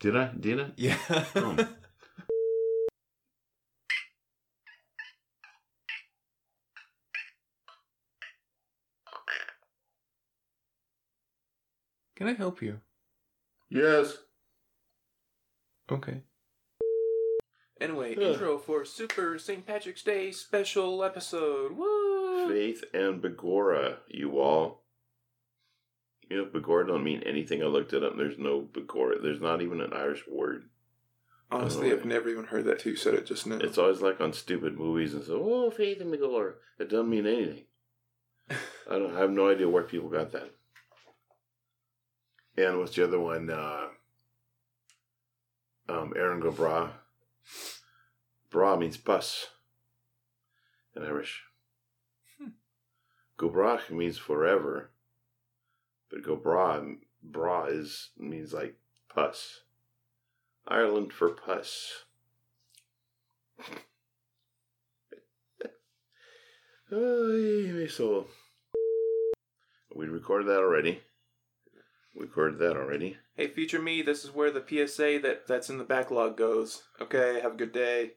[0.00, 0.30] did I?
[0.38, 0.66] Did I?
[0.76, 0.98] Yeah.
[1.36, 1.56] Oh.
[12.28, 12.80] Can I help you?
[13.70, 14.18] Yes.
[15.90, 16.20] Okay.
[17.80, 18.22] Anyway, Ugh.
[18.22, 19.66] intro for Super St.
[19.66, 21.72] Patrick's Day special episode.
[21.72, 22.46] Woo!
[22.50, 24.82] Faith and Begorra, you all.
[26.28, 27.62] You know, Begorra don't mean anything.
[27.62, 28.18] I looked it up.
[28.18, 29.22] There's no Begorra.
[29.22, 30.64] There's not even an Irish word.
[31.50, 33.56] Honestly, Oh, I've never even heard that till you said it just now.
[33.56, 36.56] It's always like on stupid movies and so, oh, Faith and Begorra.
[36.78, 37.64] It doesn't mean anything.
[38.50, 40.57] I don't I have no idea where people got that.
[42.58, 43.48] And what's the other one?
[43.50, 43.86] Uh,
[45.88, 46.90] um, Erin go bragh.
[48.50, 49.46] Bra means pus
[50.96, 51.44] in Irish.
[53.36, 54.90] Bra means forever.
[56.10, 56.82] But go bra,
[57.22, 58.74] bra is means like
[59.14, 59.60] pus.
[60.66, 62.04] Ireland for pus.
[66.90, 68.28] Oh, so
[69.94, 71.02] we recorded that already.
[72.18, 73.16] We recorded that already.
[73.36, 76.82] hey, future me, this is where the PSA that, that's in the backlog goes.
[77.00, 78.12] Okay, have a good day.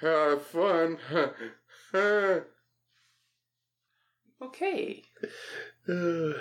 [0.00, 0.98] Have fun.
[4.42, 5.04] Okay.
[5.88, 6.34] Uh, The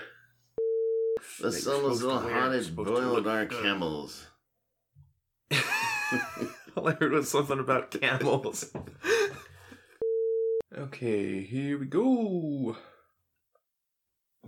[1.40, 2.34] that you're soul is supposed to so wear.
[2.34, 4.28] hot You're it supposed to boiled our camels.
[6.76, 8.72] All I heard was something about camels.
[10.78, 12.76] okay, here we go.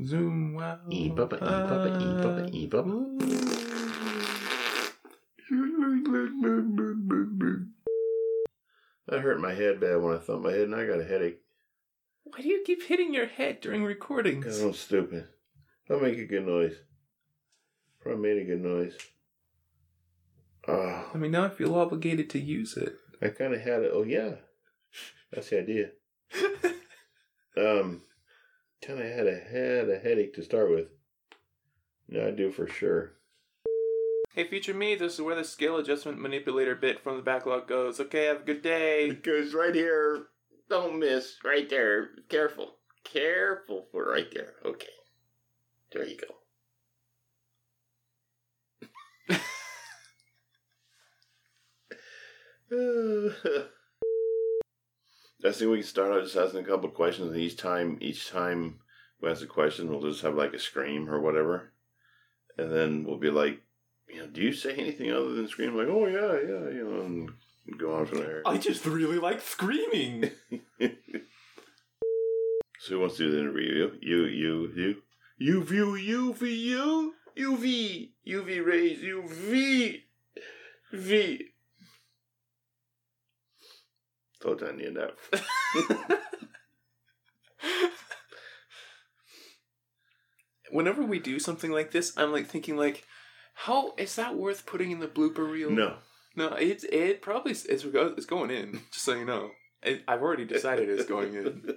[0.06, 0.80] Zoom wow.
[0.90, 2.94] E bubba, e bubba, e bubba, e bubba.
[9.08, 11.42] That hurt my head bad when I thumped my head, and I got a headache.
[12.24, 14.44] Why do you keep hitting your head during recordings?
[14.44, 15.28] Because I'm stupid.
[15.90, 16.76] I'll make a good noise.
[18.02, 18.96] Probably made a good noise.
[20.68, 22.96] Oh, I mean, now I feel obligated to use it.
[23.22, 23.92] I kind of had it.
[23.94, 24.36] Oh, yeah.
[25.32, 25.92] That's the idea.
[27.56, 28.02] Um,
[28.86, 30.88] kind of had a had a headache to start with.
[32.08, 33.14] Yeah, I do for sure.
[34.34, 38.00] Hey, future me, this is where the scale adjustment manipulator bit from the backlog goes.
[38.00, 39.10] Okay, have a good day.
[39.10, 40.28] It goes right here.
[40.70, 41.38] Don't miss.
[41.44, 42.10] Right there.
[42.30, 42.76] Careful.
[43.04, 44.54] Careful for right there.
[44.66, 44.88] Okay.
[45.92, 46.28] There you go.
[55.46, 57.98] I think we can start out just asking a couple of questions, and each time,
[58.02, 58.80] each time
[59.22, 61.72] we ask a question, we'll just have like a scream or whatever,
[62.58, 63.62] and then we'll be like,
[64.08, 65.76] you know, do you say anything other than scream?
[65.76, 67.32] Like, oh yeah, yeah, you know, and
[67.78, 68.42] go on from there.
[68.46, 70.32] I just really like screaming.
[72.84, 73.92] So who wants to do the interview?
[74.02, 75.02] You, you, you,
[75.40, 75.64] you.
[75.64, 80.02] UV, UV, U, UV, UV rays, UV,
[80.92, 81.53] V.
[84.44, 85.12] Told you enough.
[90.70, 93.06] Whenever we do something like this, I'm like thinking like,
[93.54, 95.70] how is that worth putting in the blooper reel?
[95.70, 95.96] No.
[96.36, 98.82] no, it it probably is, it's it's going in.
[98.92, 99.52] Just so you know,
[99.82, 101.76] it, I've already decided it's going in.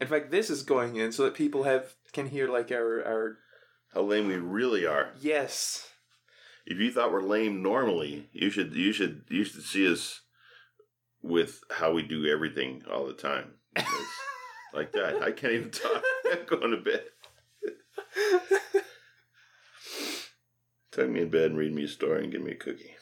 [0.00, 3.36] In fact, this is going in so that people have can hear like our our
[3.92, 5.10] How lame we really are.
[5.20, 5.86] yes.
[6.64, 10.22] If you thought we're lame normally, you should you should you should see us
[11.24, 13.54] with how we do everything all the time.
[14.74, 16.02] Like that, I can't even talk.
[16.32, 17.04] I'm going to bed.
[20.90, 22.96] Tuck me in bed and read me a story and give me a cookie.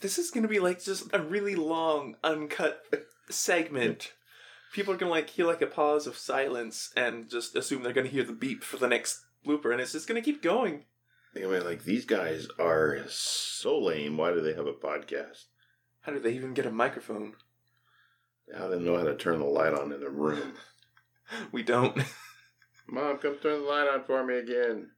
[0.00, 2.82] This is gonna be like just a really long uncut
[3.30, 4.12] segment.
[4.72, 8.08] People are gonna like hear like a pause of silence and just assume they're gonna
[8.08, 10.84] hear the beep for the next blooper, and it's just gonna keep going.
[11.34, 14.16] I mean, like these guys are so lame.
[14.16, 15.46] Why do they have a podcast?
[16.02, 17.34] How do they even get a microphone?
[18.56, 20.54] How do they know how to turn the light on in the room?
[21.50, 21.96] We don't.
[22.86, 24.90] Mom, come turn the light on for me again.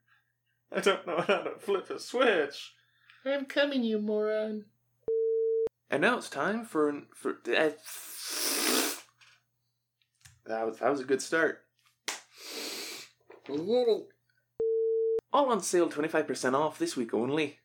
[0.72, 2.72] I don't know how to flip a switch.
[3.24, 4.64] I'm coming, you moron.
[5.90, 7.70] And now it's time for for uh,
[10.46, 11.64] that was that was a good start.
[15.34, 17.58] All on sale, twenty five percent off this week only.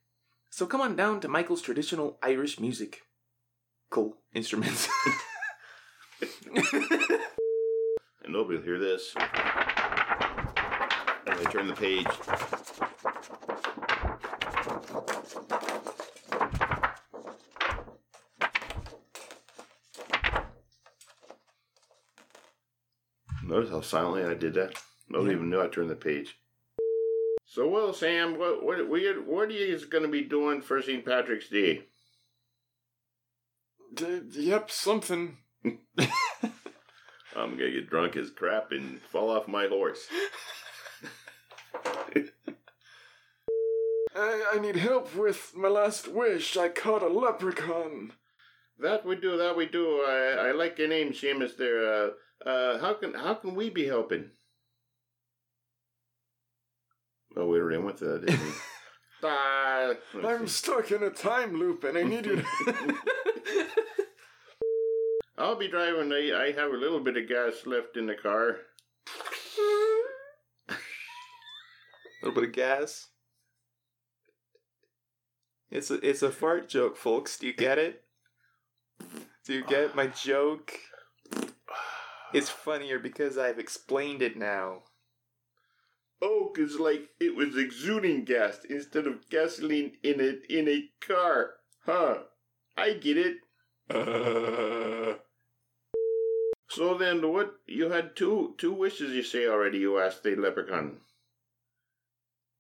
[0.50, 3.04] So come on down to Michael's traditional Irish music.
[3.92, 4.90] Cool instruments.
[8.24, 9.14] And nobody will hear this.
[9.16, 9.26] And
[11.28, 12.06] I turn the page.
[23.44, 24.80] Notice how silently I did that?
[25.10, 25.38] Nobody Yeah.
[25.38, 26.38] even knew I turned the page.
[27.52, 31.04] So, well, Sam, what what what, what are you going to be doing for St.
[31.04, 31.86] Patrick's Day?
[33.92, 35.38] D- yep, something.
[35.66, 35.82] I'm
[37.36, 40.06] gonna get drunk as crap and fall off my horse.
[44.16, 46.56] I, I need help with my last wish.
[46.56, 48.14] I caught a leprechaun.
[48.78, 49.38] That we do.
[49.38, 50.06] That we do.
[50.08, 51.58] I, I like your name, Seamus.
[51.58, 51.92] There.
[51.92, 52.10] Uh,
[52.46, 54.30] uh, how can how can we be helping?
[57.36, 58.52] Oh, we were in with that, didn't we?
[59.22, 60.54] Ah, let's I'm see.
[60.54, 62.96] stuck in a time loop and I need you to.
[65.38, 66.14] I'll be driving.
[66.14, 68.60] I, I have a little bit of gas left in the car.
[70.70, 70.74] A
[72.24, 73.08] little bit of gas.
[75.70, 77.38] It's a it's a fart joke, folks.
[77.38, 78.04] Do you get it?
[79.46, 80.72] Do you get my joke?
[82.34, 84.84] It's funnier because I've explained it now.
[86.22, 91.56] Oh, is like it was exuding gas instead of gasoline in a in a car,
[91.86, 92.24] huh?
[92.78, 93.38] I get it.
[93.90, 95.18] Uh,
[96.70, 99.12] So then, what you had two two wishes?
[99.12, 99.80] You say already?
[99.80, 101.02] You asked the leprechaun.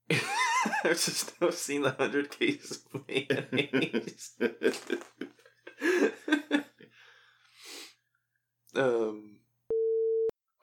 [0.09, 0.21] I've
[0.83, 4.31] just I've seen the hundred cases of mayonnaise.
[8.75, 9.39] um,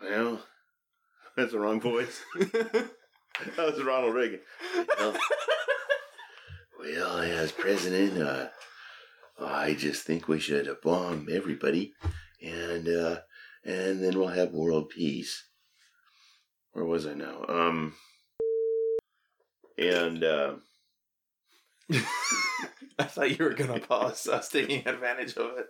[0.00, 0.45] Well,
[1.36, 2.22] That's the wrong voice.
[2.34, 2.90] that
[3.58, 4.40] was Ronald Reagan.
[4.98, 5.16] Well,
[6.80, 8.48] well, as president, uh,
[9.38, 11.92] I just think we should bomb everybody,
[12.42, 13.16] and uh,
[13.64, 15.44] and then we'll have world peace.
[16.72, 17.44] Where was I now?
[17.46, 17.94] Um,
[19.76, 20.54] and uh,
[22.98, 24.26] I thought you were gonna pause.
[24.26, 25.68] I was taking advantage of it.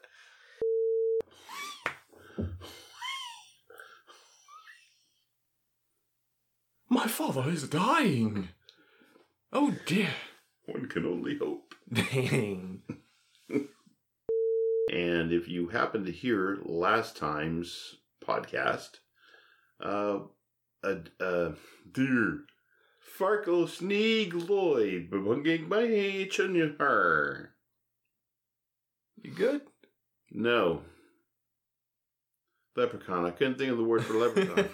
[6.97, 8.49] My father is dying.
[9.53, 10.15] Oh dear.
[10.65, 11.75] one can only hope.
[11.93, 12.81] Dang.
[14.91, 17.97] And if you happen to hear last time's
[18.27, 19.01] podcast,
[19.79, 20.21] uh,
[20.83, 21.51] uh, uh
[21.93, 22.47] dear
[23.19, 25.83] Farkle Sneeg Lloyd, bebunging by
[26.31, 27.49] Chunyahar.
[29.23, 29.61] You good?
[30.31, 30.81] No.
[32.77, 33.25] Leprechaun.
[33.25, 34.69] I couldn't think of the word for leprechaun.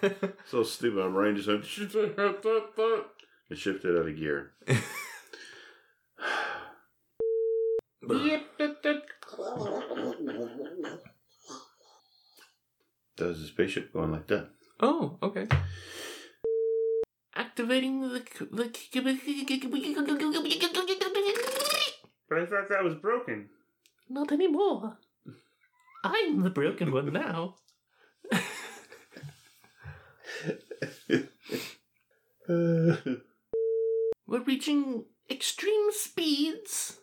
[0.50, 1.04] so stupid.
[1.04, 1.64] My brain just went.
[3.50, 4.52] It shifted out of gear.
[13.16, 14.48] That was a spaceship going like that.
[14.80, 15.46] oh, okay.
[17.36, 18.72] Activating the the.
[22.28, 23.50] But I thought that was broken.
[24.08, 24.98] Not anymore.
[26.04, 27.56] I'm the broken one now.
[32.48, 33.20] We're
[34.46, 36.98] reaching extreme speeds.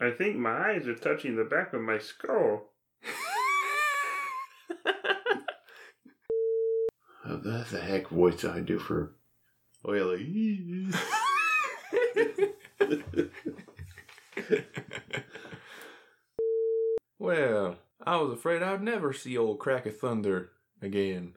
[0.00, 2.70] I think my eyes are touching the back of my skull.
[7.26, 9.14] Oh, that's the heck voice I do for.
[9.88, 10.20] Yeah, like.
[17.18, 17.76] Well,
[18.06, 20.50] I was afraid I'd never see old Crack of Thunder
[20.82, 21.36] again.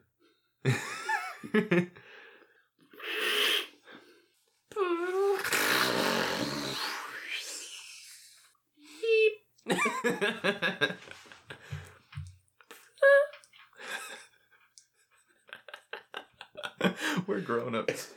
[17.28, 18.14] We're grown ups.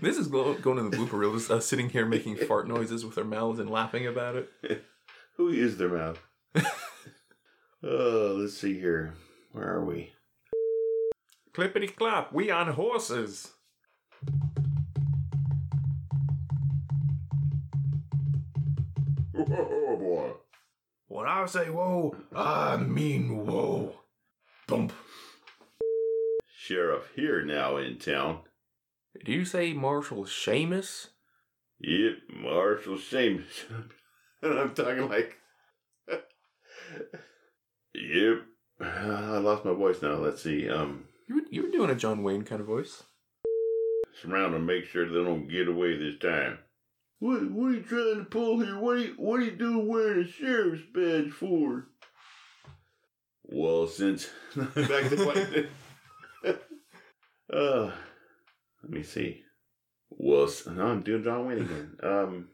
[0.00, 1.34] This is going in the blooper reel.
[1.34, 4.50] Just us sitting here making fart noises with our mouths and laughing about it.
[5.36, 6.20] Who used their mouth?
[7.82, 9.14] oh, let's see here.
[9.52, 10.12] Where are we?
[11.54, 12.32] Clippity clap.
[12.32, 13.52] we on horses.
[19.36, 20.32] Oh boy.
[21.08, 23.94] When I say whoa, I mean whoa.
[24.68, 24.92] Thump.
[26.48, 28.40] Sheriff here now in town.
[29.24, 31.08] Do you say Marshal Seamus?
[31.80, 33.64] Yep, Marshal Seamus.
[34.42, 35.36] and I'm talking like.
[37.94, 38.42] yep.
[38.80, 40.14] I lost my voice now.
[40.14, 40.68] Let's see.
[40.68, 43.02] Um, You were, you were doing a John Wayne kind of voice.
[44.20, 46.58] surround and make sure they don't get away this time.
[47.20, 48.78] What, what are you trying to pull here?
[48.78, 51.86] What are you, what are you doing wearing a sheriff's badge for?
[53.44, 55.66] Well, since back to
[56.44, 56.56] what?
[57.52, 57.92] uh,
[58.82, 59.42] let me see.
[60.10, 61.96] Well, no, I'm doing John Wayne again.
[62.02, 62.48] Um,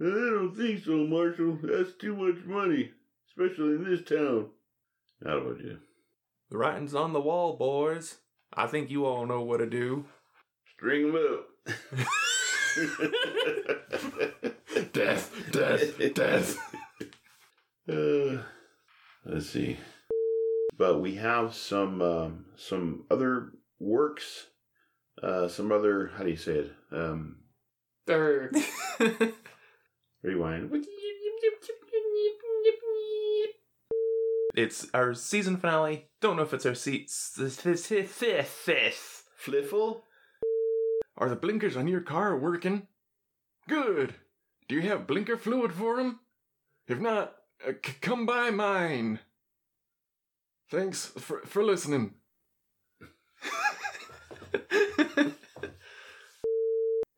[0.00, 1.58] I don't think so, Marshal.
[1.62, 2.90] That's too much money,
[3.28, 4.50] especially in this town.
[5.24, 5.78] How about you?
[6.50, 8.18] The writing's on the wall, boys.
[8.52, 10.06] I think you all know what to do.
[10.76, 12.06] String 'em up.
[14.92, 16.58] Death, death, death.
[17.88, 18.42] Uh,
[19.24, 19.76] let's see.
[20.76, 24.46] But we have some um, some other works,
[25.22, 26.72] uh, some other how do you say it?
[26.92, 27.36] Um,
[30.22, 30.70] rewind.
[34.56, 36.08] it's our season finale.
[36.20, 37.06] Don't know if it's our se-
[38.48, 39.24] fifth.
[39.44, 40.02] Fliffle.
[41.16, 42.88] Are the blinkers on your car working?
[43.68, 44.14] Good.
[44.68, 46.20] Do you have blinker fluid for 'em?
[46.88, 47.36] If not,
[47.66, 49.20] uh, c- come by mine.
[50.70, 52.14] Thanks for, for listening.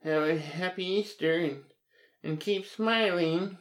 [0.03, 1.65] Have a happy Easter and,
[2.23, 3.59] and keep smiling.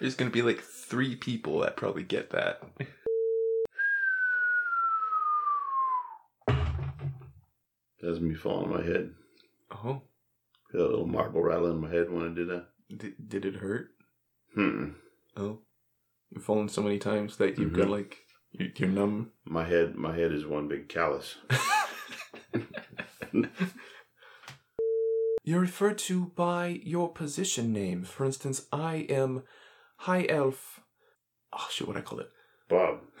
[0.00, 2.62] There's gonna be like three people that probably get that.
[8.00, 9.10] That's me falling on my head.
[9.72, 10.02] Oh,
[10.72, 12.66] Got a little marble rattle in my head when I did that.
[12.96, 13.88] did, did it hurt?
[14.54, 14.90] Hmm.
[15.36, 15.60] Oh,
[16.30, 17.90] you've fallen so many times that you've got Mhm.
[17.90, 18.18] like
[18.52, 19.32] you- you're numb.
[19.44, 21.36] My head, my head is one big callus.
[25.44, 28.04] You're referred to by your position name.
[28.04, 29.44] For instance, I am
[29.98, 30.80] high elf.
[31.52, 32.30] Oh shit, what I call it?
[32.68, 33.00] Bob.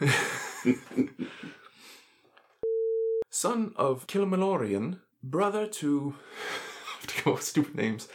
[3.40, 6.16] Son of Kilmalorian, brother to.
[6.96, 8.08] I have to go with stupid names.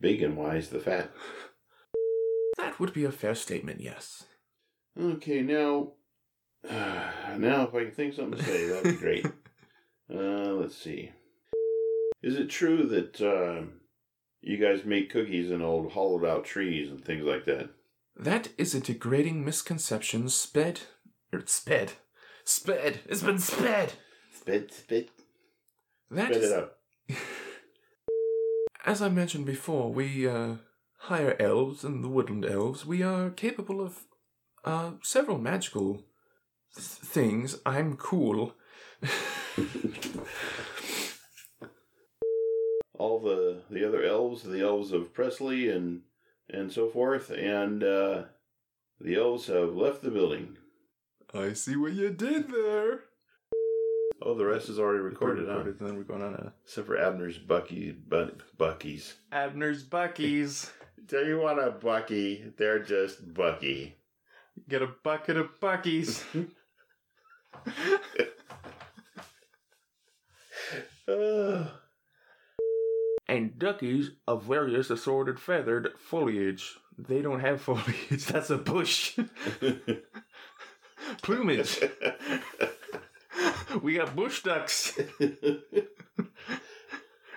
[0.00, 1.10] Big and wise the fat.
[2.56, 4.24] That would be a fair statement, yes.
[4.98, 5.92] Okay, now,
[6.70, 9.26] now if I can think something to say, that'd be great.
[10.10, 11.12] uh, let's see.
[12.22, 13.66] Is it true that uh,
[14.40, 17.68] you guys make cookies in old hollowed out trees and things like that?
[18.16, 20.80] That is a degrading misconception sped.
[21.34, 21.92] Er, sped.
[22.46, 23.00] Sped.
[23.06, 23.92] It's been sped.
[24.44, 25.08] Spit, spit,
[26.10, 26.78] That spit is- it up.
[28.84, 30.56] As I mentioned before, we, uh,
[30.98, 34.04] higher elves and the woodland elves, we are capable of,
[34.62, 36.04] uh, several magical
[36.74, 37.58] th- things.
[37.64, 38.52] I'm cool.
[42.98, 46.02] All the the other elves, the elves of Presley and
[46.50, 48.24] and so forth, and uh,
[49.00, 50.56] the elves have left the building.
[51.32, 53.00] I see what you did there.
[54.22, 55.60] Oh, the rest is already recorded, huh?
[55.60, 59.14] and then we're going on a Except for Abner's Bucky, but Bucky's.
[59.32, 60.70] Abner's Bucky's.
[61.08, 63.96] Tell you what, a Bucky, they're just Bucky.
[64.68, 66.24] Get a bucket of Bucky's.
[71.06, 71.66] Uh,
[73.28, 76.76] and duckies of various assorted feathered foliage.
[76.96, 79.18] They don't have foliage, that's a bush.
[81.22, 81.80] Plumage.
[83.82, 84.98] We got bush ducks.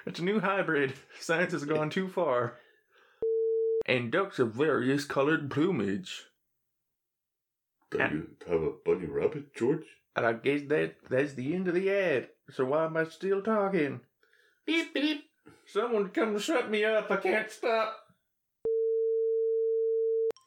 [0.07, 0.93] It's a new hybrid.
[1.19, 2.53] Science has gone too far.
[3.85, 6.27] And ducks of various colored plumage.
[7.91, 9.83] Do you have a bunny rabbit, George?
[10.15, 12.29] And I guess that that's the end of the ad.
[12.51, 13.99] So why am I still talking?
[14.65, 15.25] Beep beep.
[15.65, 17.11] Someone come shut me up.
[17.11, 17.97] I can't stop.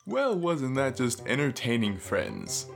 [0.06, 2.66] Well, wasn't that just entertaining, friends?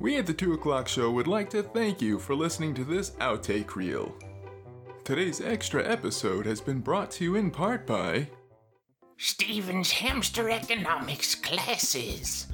[0.00, 3.10] We at the 2 o'clock show would like to thank you for listening to this
[3.20, 4.16] outtake reel.
[5.04, 8.28] Today's extra episode has been brought to you in part by
[9.18, 12.46] Steven's hamster economics classes.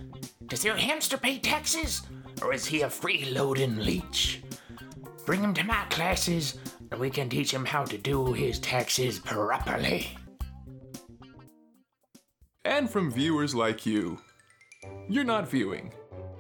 [0.47, 2.03] Does your hamster pay taxes,
[2.43, 4.43] or is he a freeloading leech?
[5.25, 6.59] Bring him to my classes,
[6.91, 10.09] and we can teach him how to do his taxes properly.
[12.65, 14.19] and from viewers like you.
[15.09, 15.93] You're not viewing.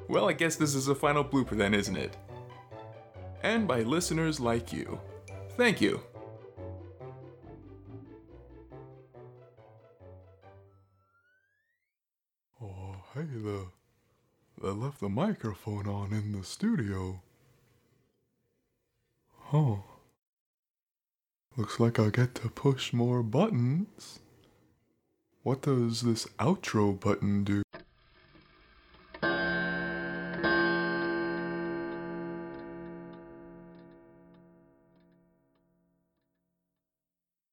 [0.09, 2.17] Well, I guess this is a final blooper then, isn't it?
[3.43, 5.01] And by listeners like you.
[5.57, 6.01] Thank you.
[12.63, 13.67] Oh, hey, the
[14.63, 17.21] they left the microphone on in the studio.
[19.53, 19.85] Oh.
[21.57, 24.19] Looks like I get to push more buttons.
[25.43, 27.63] What does this outro button do?